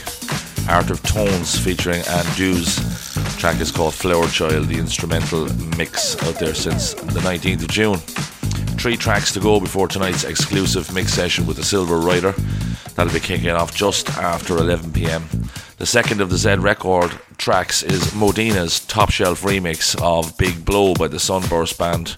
Art 0.68 0.90
of 0.90 1.00
Tones 1.04 1.56
featuring 1.60 2.02
Andu's 2.02 2.78
track 3.38 3.62
is 3.62 3.72
called 3.72 3.94
Flower 3.94 4.28
Child, 4.28 4.70
the 4.70 4.80
instrumental 4.80 5.46
mix 5.78 6.20
out 6.24 6.40
there 6.40 6.56
since 6.56 6.96
the 6.96 7.20
19th 7.20 7.62
of 7.62 7.68
June. 7.68 7.98
Three 8.80 8.98
tracks 8.98 9.32
to 9.34 9.40
go 9.40 9.60
before 9.60 9.88
tonight's 9.88 10.24
exclusive 10.24 10.92
mix 10.96 11.14
session 11.14 11.46
with 11.46 11.58
the 11.58 11.64
Silver 11.64 12.00
Rider. 12.00 12.32
That'll 12.96 13.14
be 13.14 13.20
kicking 13.20 13.52
off 13.52 13.76
just 13.76 14.10
after 14.18 14.58
11 14.58 14.94
pm. 14.94 15.30
The 15.78 15.86
second 15.86 16.20
of 16.20 16.32
the 16.32 16.38
Z 16.38 16.56
Record 16.56 17.12
tracks 17.38 17.84
is 17.84 18.16
Modina's 18.16 18.80
top 18.80 19.12
shelf 19.12 19.44
remix 19.44 19.96
of 20.02 20.36
Big 20.40 20.66
Blow 20.66 20.96
by 20.96 21.08
the 21.08 21.20
Sunburst 21.20 21.78
Band. 21.78 22.16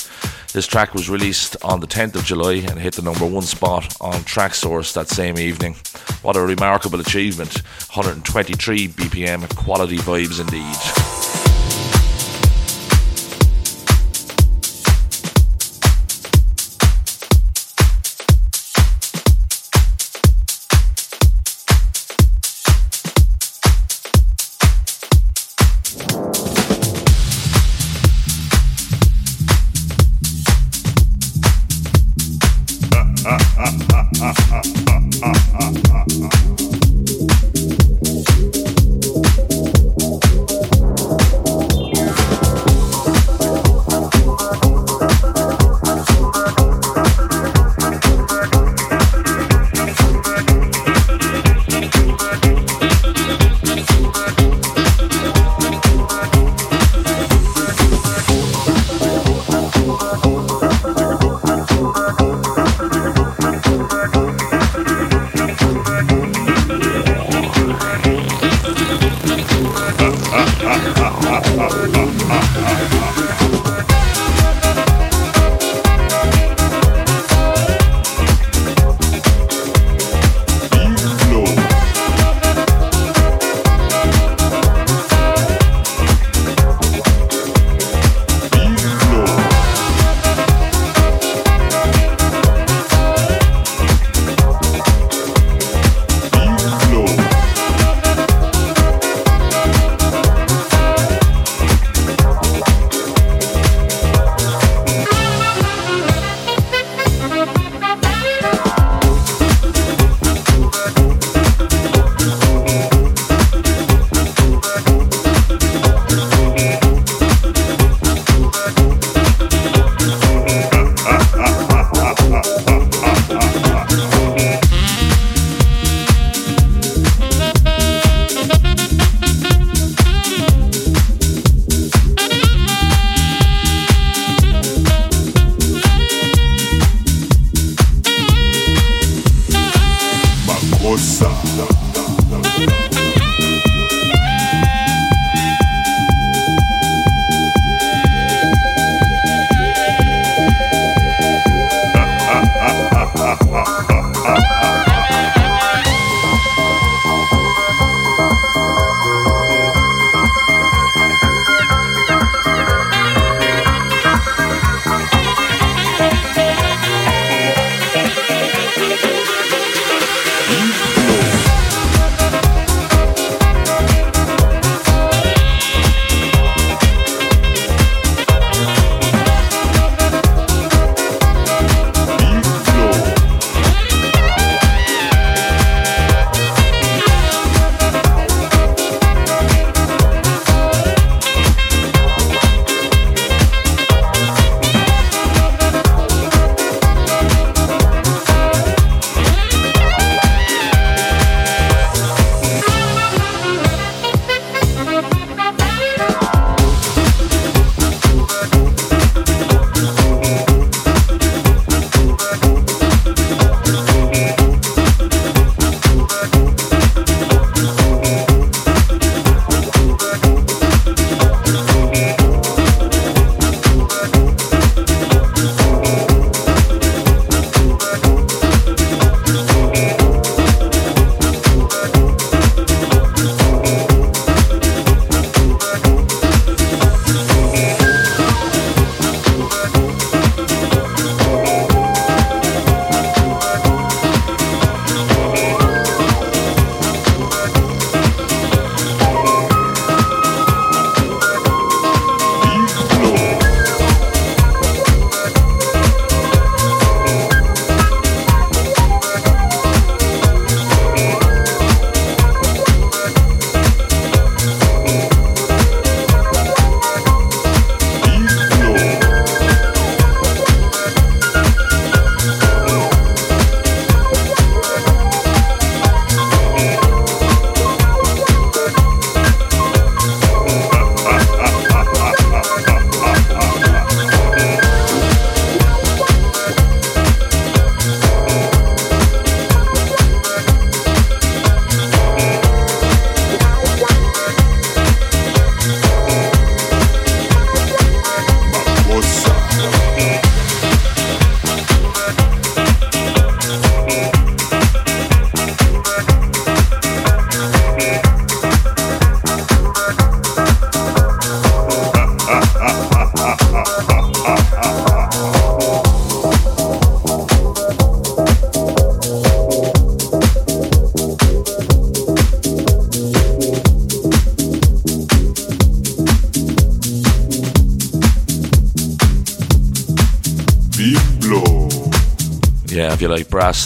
This 0.53 0.65
track 0.65 0.93
was 0.93 1.09
released 1.09 1.57
on 1.61 1.81
the 1.81 1.87
10th 1.87 2.15
of 2.15 2.23
July 2.23 2.53
and 2.53 2.79
hit 2.79 2.95
the 2.95 3.01
number 3.01 3.25
one 3.25 3.43
spot 3.43 3.95
on 3.99 4.21
Traxsource 4.21 4.93
that 4.93 5.09
same 5.09 5.37
evening. 5.37 5.75
What 6.27 6.35
a 6.35 6.41
remarkable 6.41 6.99
achievement! 6.99 7.59
123 7.93 8.89
BPM, 8.89 9.55
quality 9.55 9.95
vibes 9.95 10.41
indeed. 10.41 11.06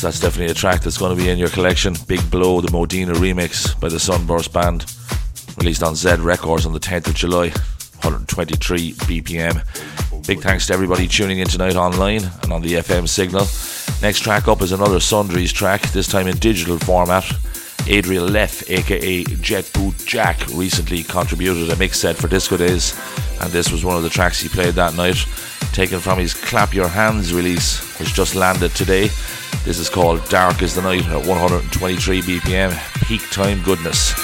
That's 0.01 0.19
definitely 0.19 0.51
a 0.51 0.55
track 0.55 0.81
that's 0.81 0.97
going 0.97 1.15
to 1.15 1.21
be 1.21 1.29
in 1.29 1.37
your 1.37 1.49
collection. 1.49 1.95
Big 2.07 2.19
Blow, 2.31 2.59
the 2.59 2.71
Modena 2.71 3.13
remix 3.13 3.79
by 3.79 3.87
the 3.87 3.99
Sunburst 3.99 4.51
Band, 4.51 4.85
released 5.57 5.83
on 5.83 5.95
Z 5.95 6.15
Records 6.15 6.65
on 6.65 6.73
the 6.73 6.79
10th 6.79 7.07
of 7.07 7.15
July, 7.15 7.49
123 8.01 8.93
BPM. 8.93 10.25
Big 10.25 10.39
thanks 10.39 10.67
to 10.67 10.73
everybody 10.73 11.07
tuning 11.07 11.39
in 11.39 11.47
tonight 11.47 11.75
online 11.75 12.23
and 12.41 12.51
on 12.51 12.61
the 12.61 12.73
FM 12.73 13.07
signal. 13.07 13.45
Next 14.01 14.21
track 14.21 14.47
up 14.47 14.61
is 14.61 14.71
another 14.71 14.99
Sundries 14.99 15.53
track, 15.53 15.81
this 15.91 16.07
time 16.07 16.27
in 16.27 16.37
digital 16.37 16.79
format. 16.79 17.31
Adriel 17.87 18.25
Leff, 18.25 18.69
aka 18.69 19.23
Jet 19.23 19.69
Boot 19.73 19.95
Jack, 20.05 20.47
recently 20.53 21.03
contributed 21.03 21.69
a 21.69 21.75
mix 21.75 21.99
set 21.99 22.15
for 22.15 22.27
Disco 22.27 22.57
Days, 22.57 22.97
and 23.41 23.51
this 23.51 23.71
was 23.71 23.85
one 23.85 23.97
of 23.97 24.03
the 24.03 24.09
tracks 24.09 24.39
he 24.39 24.49
played 24.49 24.75
that 24.75 24.95
night, 24.95 25.17
taken 25.73 25.99
from 25.99 26.17
his 26.17 26.33
Clap 26.33 26.73
Your 26.73 26.87
Hands 26.87 27.33
release, 27.33 27.99
which 27.99 28.13
just 28.13 28.35
landed 28.35 28.71
today. 28.71 29.09
This 29.63 29.77
is 29.77 29.89
called 29.89 30.27
Dark 30.27 30.63
is 30.63 30.73
the 30.73 30.81
Night 30.81 31.05
at 31.07 31.25
123 31.25 32.21
BPM, 32.21 33.05
peak 33.05 33.21
time 33.29 33.61
goodness. 33.61 34.20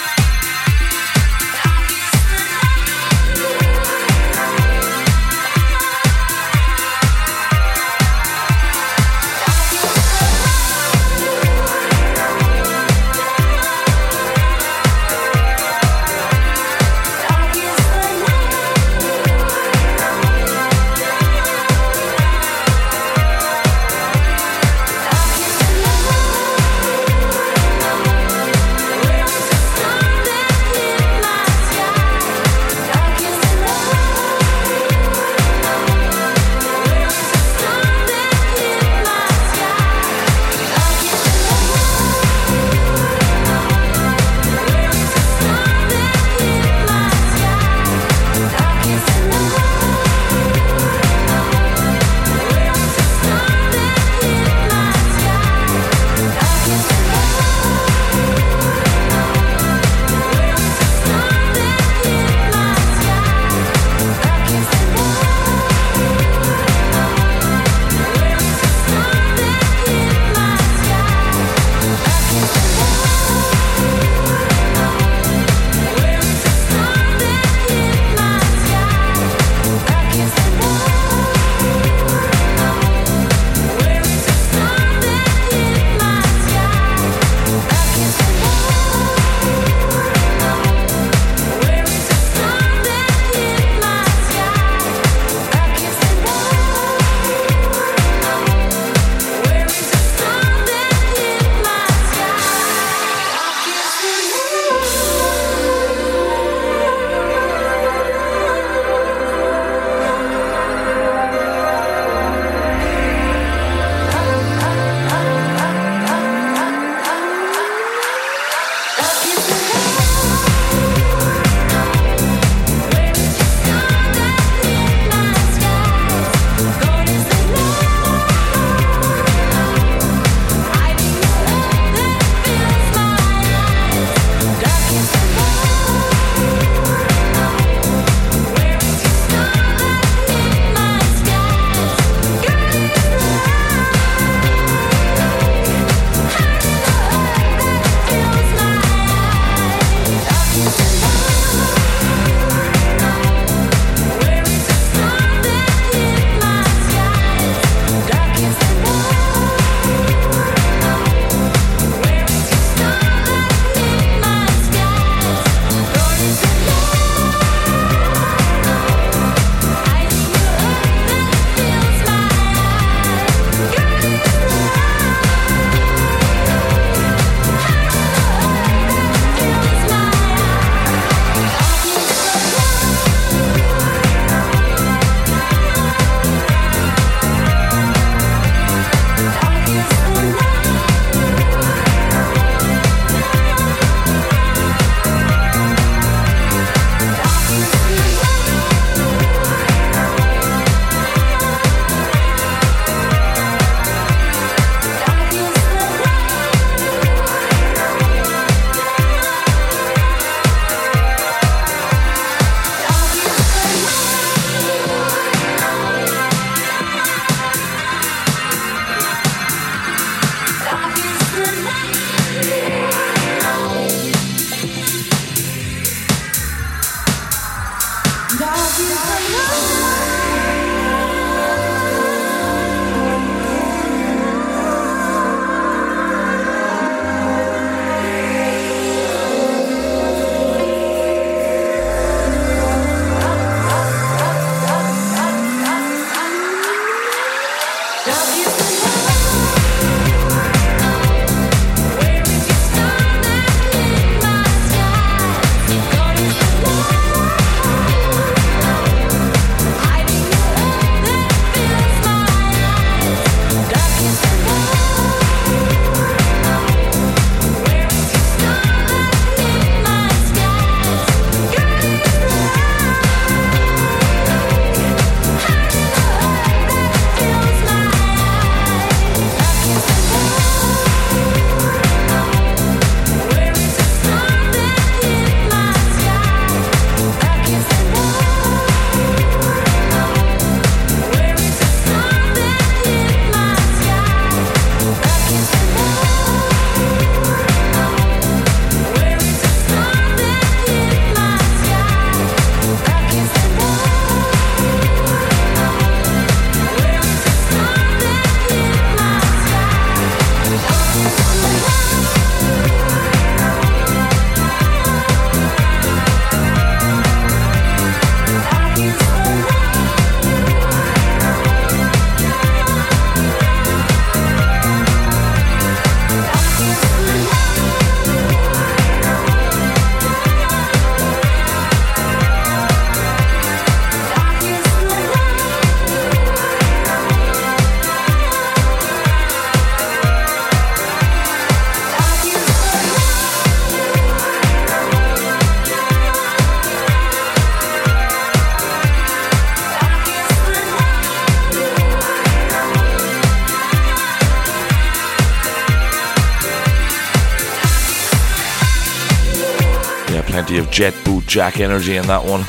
Jack 361.38 361.60
energy 361.60 361.98
in 361.98 362.08
that 362.08 362.26
one. 362.26 362.44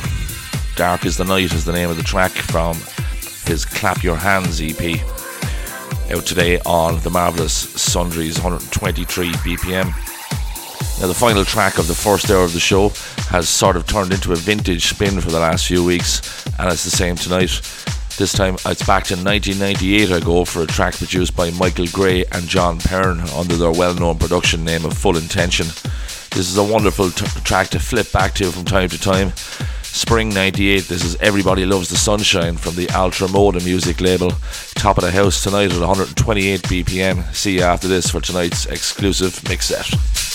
Dark 0.75 1.05
is 1.05 1.15
the 1.15 1.23
Night 1.23 1.53
is 1.53 1.63
the 1.63 1.71
name 1.71 1.91
of 1.91 1.97
the 1.97 2.01
track 2.01 2.31
from 2.31 2.75
his 3.45 3.63
Clap 3.63 4.01
Your 4.01 4.15
Hands 4.15 4.59
EP. 4.59 4.99
Out 6.11 6.25
today 6.25 6.59
on 6.65 6.99
the 7.01 7.11
marvellous 7.11 7.53
Sundries 7.53 8.41
123 8.41 9.29
BPM. 9.29 9.85
Now, 10.99 11.05
the 11.05 11.13
final 11.13 11.45
track 11.45 11.77
of 11.77 11.87
the 11.87 11.93
first 11.93 12.31
hour 12.31 12.43
of 12.43 12.53
the 12.53 12.59
show 12.59 12.89
has 13.29 13.47
sort 13.47 13.75
of 13.75 13.85
turned 13.85 14.11
into 14.11 14.33
a 14.33 14.35
vintage 14.35 14.87
spin 14.87 15.21
for 15.21 15.29
the 15.29 15.39
last 15.39 15.67
few 15.67 15.85
weeks, 15.85 16.47
and 16.57 16.73
it's 16.73 16.83
the 16.83 16.89
same 16.89 17.15
tonight. 17.15 17.61
This 18.17 18.33
time 18.33 18.55
it's 18.65 18.87
back 18.87 19.03
to 19.03 19.13
1998 19.13 20.11
I 20.11 20.19
go 20.19 20.45
for 20.45 20.63
a 20.63 20.65
track 20.65 20.95
produced 20.95 21.35
by 21.35 21.51
Michael 21.51 21.85
Gray 21.91 22.25
and 22.31 22.47
Jon 22.47 22.79
Pearn 22.79 23.19
under 23.37 23.55
their 23.55 23.71
well 23.71 23.93
known 23.93 24.17
production 24.17 24.65
name 24.65 24.83
of 24.83 24.97
Full 24.97 25.15
Intention. 25.15 25.67
This 26.31 26.49
is 26.49 26.57
a 26.57 26.63
wonderful 26.63 27.11
t- 27.11 27.25
track 27.41 27.69
to 27.69 27.79
flip 27.79 28.11
back 28.11 28.33
to 28.35 28.51
from 28.51 28.63
time 28.65 28.89
to 28.89 28.99
time. 28.99 29.33
Spring 29.83 30.29
98, 30.29 30.85
this 30.85 31.03
is 31.03 31.15
Everybody 31.17 31.65
Loves 31.65 31.89
the 31.89 31.97
Sunshine 31.97 32.55
from 32.55 32.75
the 32.75 32.89
Ultra 32.91 33.27
Moda 33.27 33.63
music 33.65 33.99
label. 33.99 34.31
Top 34.75 34.97
of 34.97 35.03
the 35.03 35.11
house 35.11 35.43
tonight 35.43 35.71
at 35.73 35.79
128 35.79 36.61
BPM. 36.61 37.33
See 37.33 37.55
you 37.55 37.63
after 37.63 37.87
this 37.87 38.09
for 38.11 38.21
tonight's 38.21 38.65
exclusive 38.67 39.43
mix 39.49 39.65
set. 39.65 40.28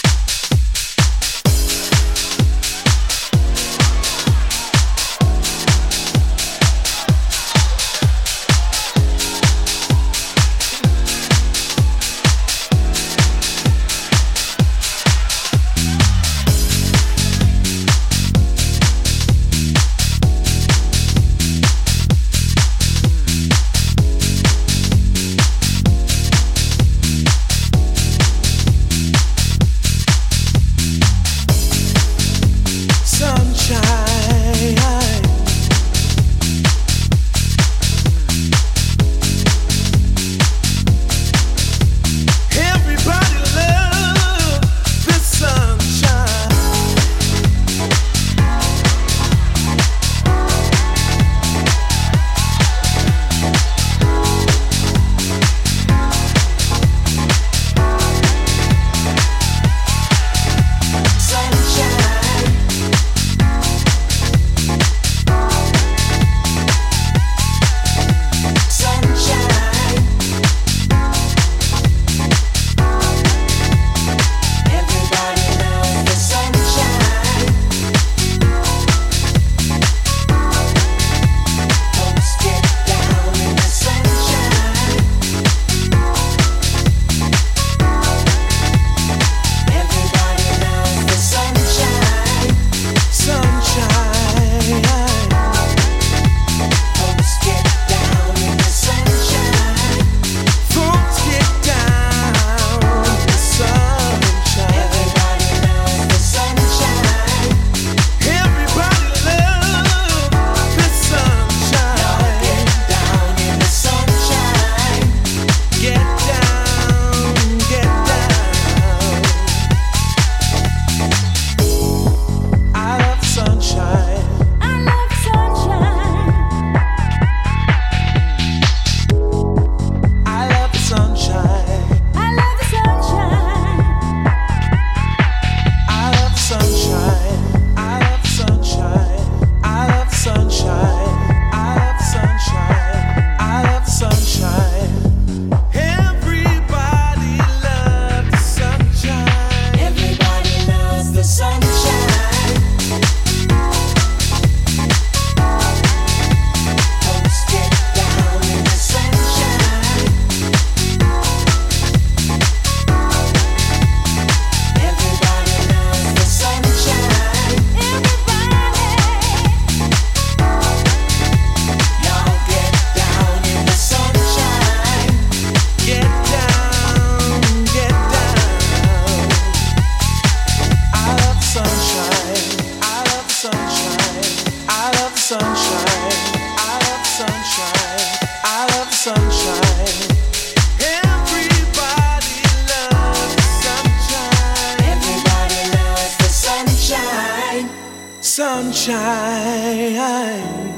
Sunshine. 198.85 200.75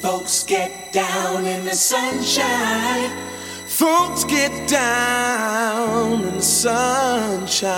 Folks 0.00 0.44
get 0.44 0.92
down 0.92 1.44
in 1.44 1.64
the 1.64 1.74
sunshine. 1.74 3.10
Folks 3.66 4.22
get 4.22 4.68
down 4.68 6.22
in 6.22 6.36
the 6.36 6.40
sunshine. 6.40 7.68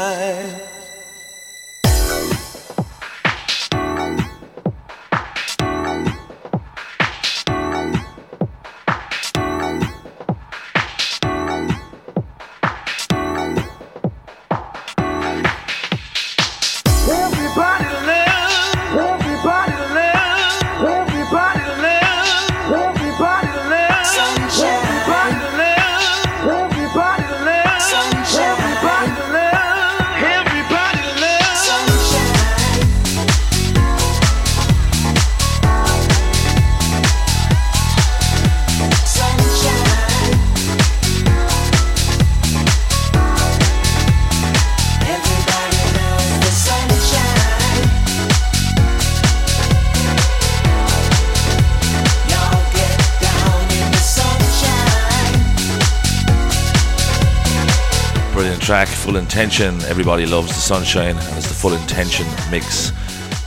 Intention. 59.30 59.80
Everybody 59.82 60.26
loves 60.26 60.48
the 60.48 60.54
sunshine, 60.54 61.16
and 61.16 61.36
it's 61.38 61.46
the 61.46 61.54
Full 61.54 61.72
Intention 61.74 62.26
mix 62.50 62.90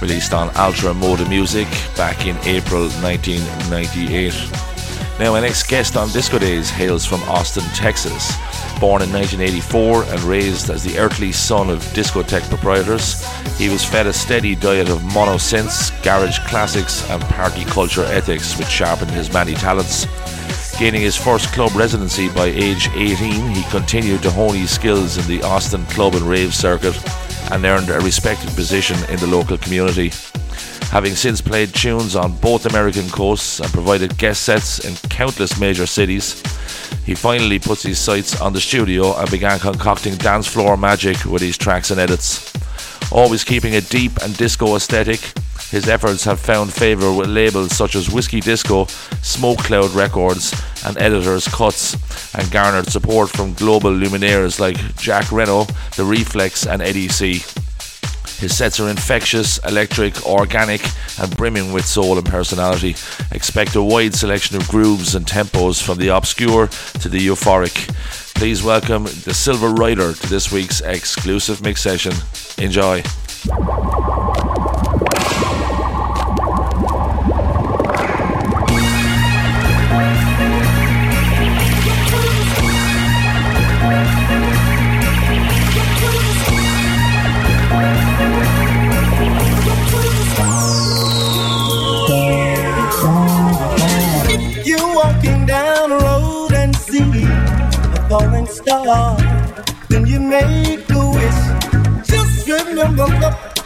released 0.02 0.34
on 0.34 0.48
Ultra 0.56 0.94
Moda 0.94 1.28
Music 1.28 1.68
back 1.98 2.26
in 2.26 2.38
April 2.46 2.88
1998. 3.02 4.34
Now, 5.20 5.34
my 5.34 5.42
next 5.42 5.68
guest 5.68 5.98
on 5.98 6.10
Disco 6.12 6.40
Days 6.40 6.70
hails 6.70 7.06
from 7.06 7.22
Austin, 7.24 7.66
Texas. 7.76 8.32
Born 8.80 9.02
in 9.02 9.12
1984 9.12 10.04
and 10.04 10.22
raised 10.22 10.70
as 10.70 10.86
the 10.86 10.98
earthly 10.98 11.34
son 11.34 11.70
of 11.70 11.80
discotheque 11.88 12.48
proprietors, 12.48 13.22
he 13.58 13.68
was 13.68 13.84
fed 13.84 14.08
a 14.08 14.14
steady 14.14 14.56
diet 14.56 14.88
of 14.88 15.04
mono 15.04 15.36
synths, 15.36 15.92
garage 16.02 16.40
classics, 16.48 17.10
and 17.10 17.22
party 17.24 17.66
culture 17.66 18.06
ethics, 18.06 18.58
which 18.58 18.70
sharpened 18.70 19.12
his 19.12 19.34
many 19.34 19.54
talents. 19.54 20.08
Gaining 20.80 21.02
his 21.02 21.16
first 21.16 21.54
club 21.54 21.76
residency 21.76 22.30
by 22.30 22.46
age 22.46 22.90
18, 22.96 23.52
he 23.52 23.64
continued 23.70 24.24
to 24.24 24.32
hone 24.32 24.56
his 24.56 24.72
skills 24.72 25.18
in 25.18 25.28
the 25.28 25.46
Austin 25.46 25.86
club 25.86 26.16
and 26.16 26.24
rave 26.24 26.54
circuit 26.54 26.98
and 27.52 27.64
earned 27.64 27.90
a 27.90 28.00
respected 28.00 28.50
position 28.56 28.98
in 29.10 29.18
the 29.20 29.28
local 29.28 29.58
community. 29.58 30.12
Having 30.90 31.16
since 31.16 31.42
played 31.42 31.74
tunes 31.74 32.16
on 32.16 32.36
both 32.38 32.66
American 32.66 33.08
coasts 33.10 33.60
and 33.60 33.72
provided 33.72 34.18
guest 34.18 34.44
sets 34.44 34.80
in 34.80 34.96
countless 35.10 35.60
major 35.60 35.86
cities, 35.86 36.42
he 37.06 37.14
finally 37.16 37.60
puts 37.60 37.84
his 37.84 38.00
sights 38.00 38.42
on 38.42 38.54
the 38.54 38.62
studio 38.62 39.16
and 39.18 39.30
began 39.30 39.60
concocting 39.60 40.16
dance 40.18 40.48
floor 40.48 40.76
magic 40.76 41.24
with 41.26 41.42
his 41.42 41.58
tracks 41.58 41.92
and 41.92 42.00
edits. 42.00 42.52
Always 43.12 43.44
keeping 43.44 43.76
a 43.76 43.82
deep 43.82 44.18
and 44.24 44.36
disco 44.38 44.76
aesthetic, 44.76 45.34
his 45.74 45.90
efforts 45.90 46.24
have 46.24 46.40
found 46.40 46.72
favour 46.72 47.12
with 47.12 47.28
labels 47.28 47.76
such 47.76 47.96
as 47.96 48.08
Whiskey 48.08 48.40
Disco, 48.40 48.86
Smoke 49.24 49.58
Cloud 49.58 49.90
Records, 49.90 50.54
and 50.86 50.96
Editors 51.02 51.48
Cuts, 51.48 51.96
and 52.36 52.52
garnered 52.52 52.86
support 52.86 53.32
from 53.32 53.56
global 53.56 53.90
luminaires 53.90 54.60
like 54.60 54.78
Jacques 55.00 55.32
Renault, 55.32 55.66
The 55.96 56.04
Reflex, 56.04 56.68
and 56.68 56.84
Eddie 56.84 57.08
C. 57.08 57.40
His 58.40 58.56
sets 58.56 58.80
are 58.80 58.88
infectious, 58.88 59.58
electric, 59.66 60.24
organic, 60.28 60.82
and 61.20 61.36
brimming 61.36 61.74
with 61.74 61.88
soul 61.88 62.20
and 62.20 62.28
personality. 62.28 62.96
Expect 63.32 63.74
a 63.74 63.82
wide 63.82 64.14
selection 64.14 64.56
of 64.56 64.68
grooves 64.68 65.16
and 65.16 65.26
tempos 65.26 65.82
from 65.82 65.98
the 65.98 66.10
obscure 66.10 66.68
to 66.68 67.10
the 67.10 67.18
euphoric. 67.18 67.90
Please 68.36 68.62
welcome 68.62 69.06
the 69.06 69.34
Silver 69.34 69.70
Rider 69.70 70.14
to 70.14 70.30
this 70.30 70.52
week's 70.52 70.82
exclusive 70.82 71.64
mix 71.64 71.82
session. 71.82 72.14
Enjoy. 72.64 73.02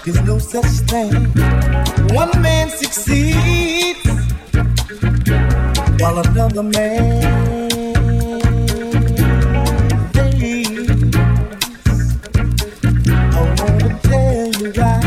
There's 0.07 0.21
no 0.25 0.39
such 0.39 0.65
thing. 0.87 1.11
One 2.15 2.41
man 2.41 2.69
succeeds 2.69 3.99
while 5.99 6.19
another 6.19 6.63
man 6.63 7.69
fails. 10.13 11.15
I 13.35 13.55
wanna 13.59 13.99
tell 14.03 14.47
you 14.61 14.71
why. 14.77 15.01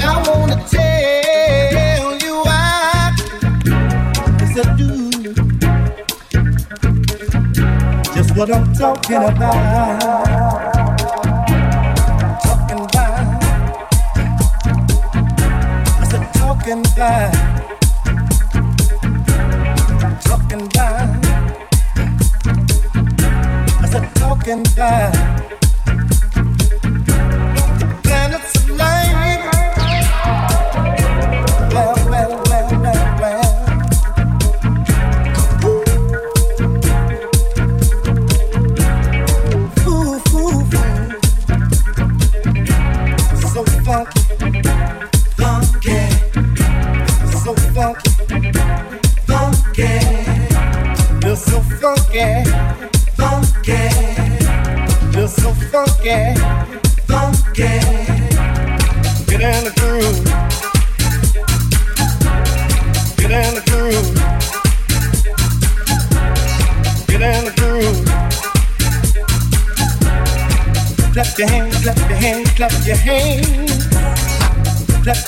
I 0.00 0.24
wanna 0.28 0.58
tell 0.70 2.10
you 2.24 2.34
why. 2.44 3.16
Yes, 4.38 4.58
I 4.58 4.76
do. 4.76 4.90
Just 8.14 8.36
what 8.36 8.48
I'm 8.54 8.72
talking 8.74 9.24
about. 9.24 10.65
Talking 16.66 16.82
about. 20.62 21.26
I 23.80 23.88
said 23.88 24.14
talking 24.16 24.60
about. 24.72 25.65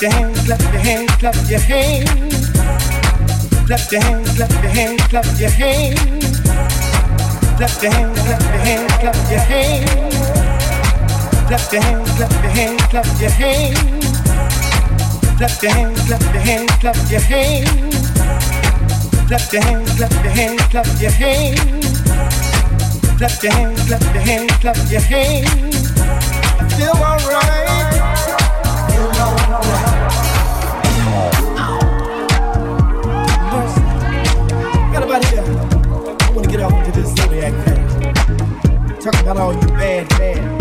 Your 0.01 0.11
hands, 0.11 0.45
clap 0.45 0.61
your 0.61 0.79
hands, 0.79 1.11
clap 1.17 1.35
your 1.49 1.59
hands. 1.59 2.51
Clap 3.65 3.91
your 3.91 4.01
hands, 4.01 4.35
clap 4.35 4.51
your 4.51 4.71
hands, 4.71 5.01
clap 5.07 5.25
your 5.39 5.49
hands. 5.49 6.41
Clap 7.57 7.83
your 7.83 7.91
hands, 7.91 8.19
clap 8.21 8.41
your 8.41 8.61
hands, 8.63 8.93
clap 8.99 9.15
your 9.29 9.39
hands. 9.39 10.19
Clap 11.47 11.71
your 11.71 11.81
hands, 11.81 12.11
clap 12.15 12.31
your 12.31 12.51
hands, 12.51 12.81
clap 12.89 13.19
your 13.19 13.29
hands. 13.29 13.79
Clap 15.37 15.61
your 15.61 15.71
hands, 15.71 16.01
clap 16.05 16.21
your 16.21 16.41
hands, 16.41 16.71
clap 16.79 17.11
your 17.11 17.21
hands. 17.21 18.11
Clap 19.27 19.53
your 19.53 19.61
hands, 19.63 19.95
clap 19.95 20.11
your 20.23 20.31
hands, 20.31 20.61
clap 20.69 21.01
your 21.01 21.11
hands. 21.11 22.01
Clap 23.17 23.43
your 23.43 23.51
hands, 23.51 23.83
clap 23.87 24.13
your 24.13 24.23
hands, 24.23 24.51
clap 24.61 24.91
your 24.91 25.01
hands. 25.01 25.91
Feel 26.77 26.95
alright. 26.95 27.68
Talk 39.11 39.21
about 39.23 39.37
all 39.37 39.53
you 39.53 39.67
bad, 39.69 40.07
bad. 40.09 40.58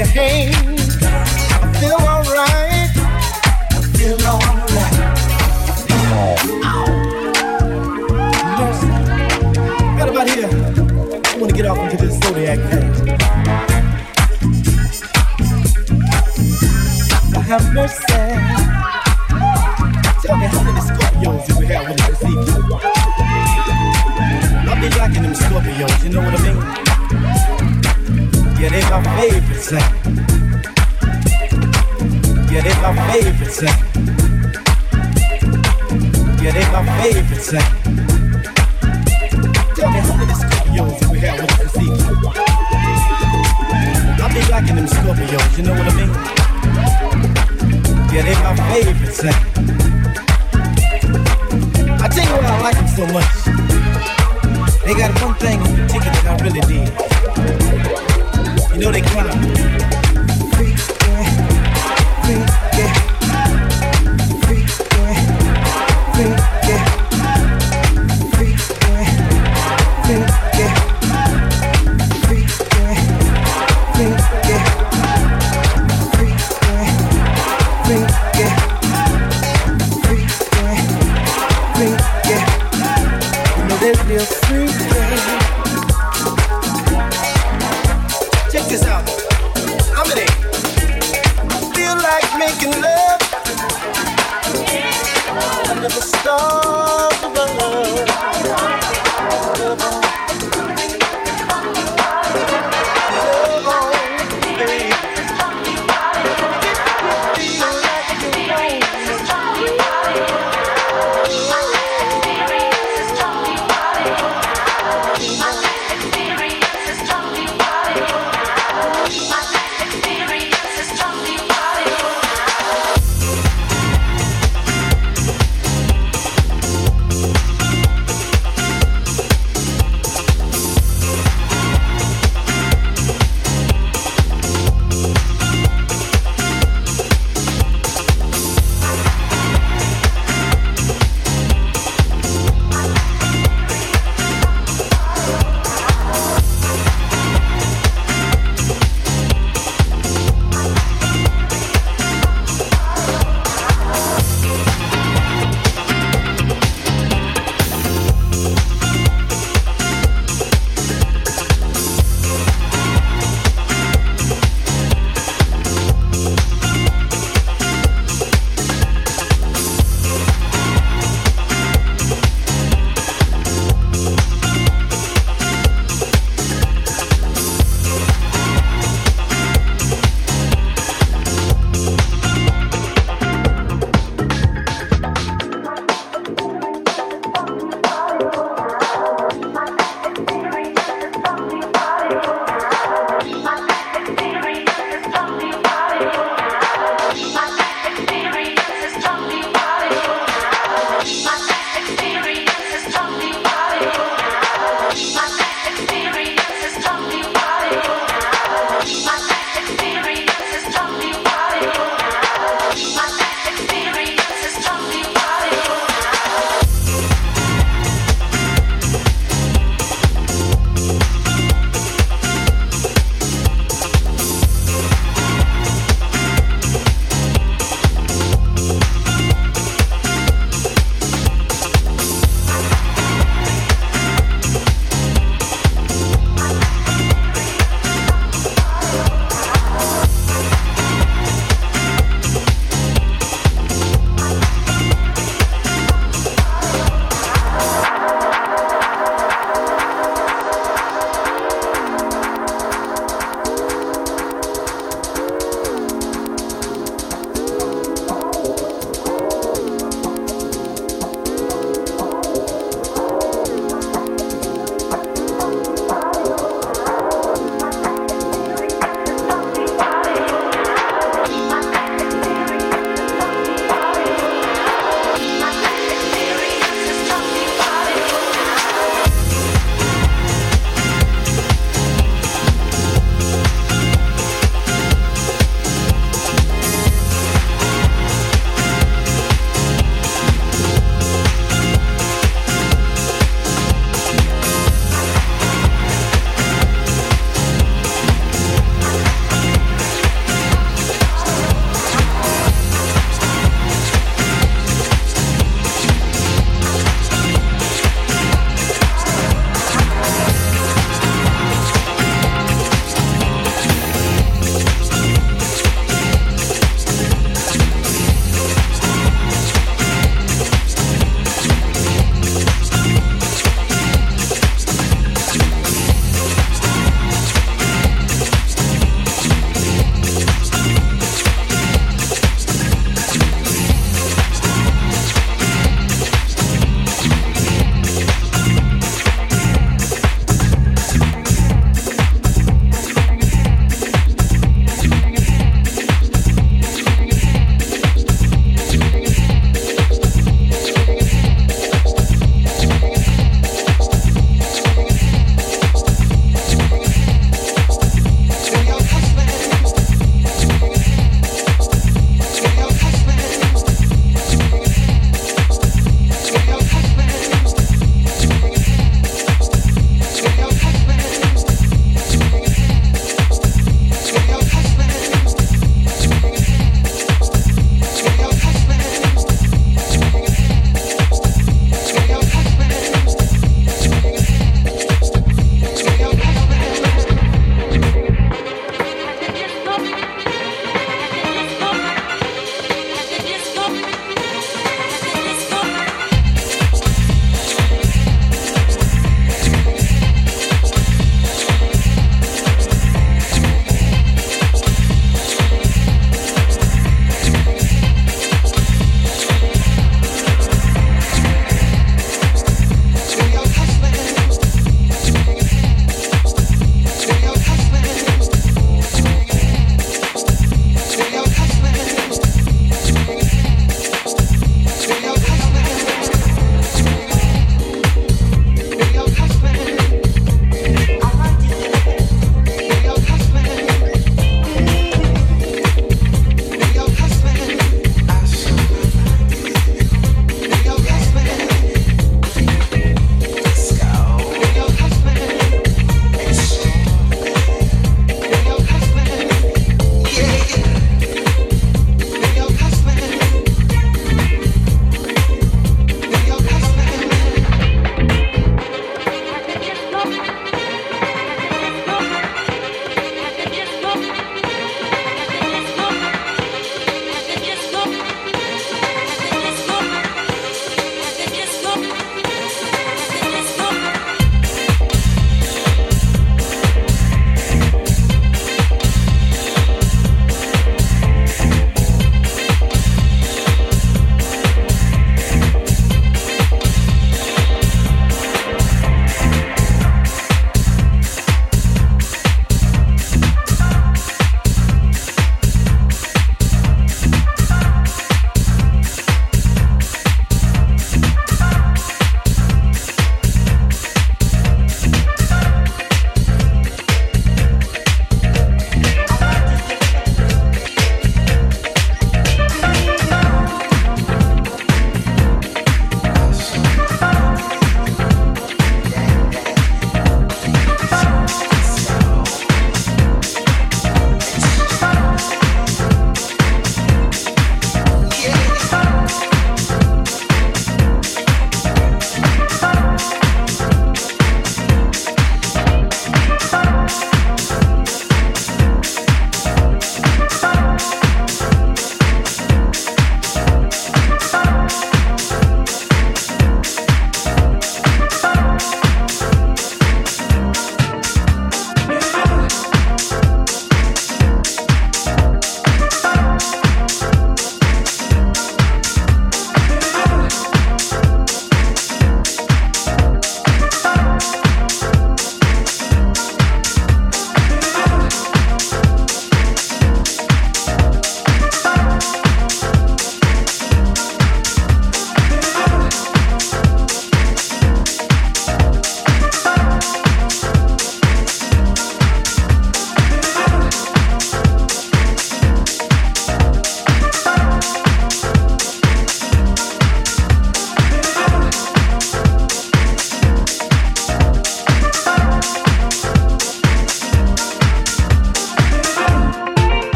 your 0.00 0.08
hand. 0.08 0.29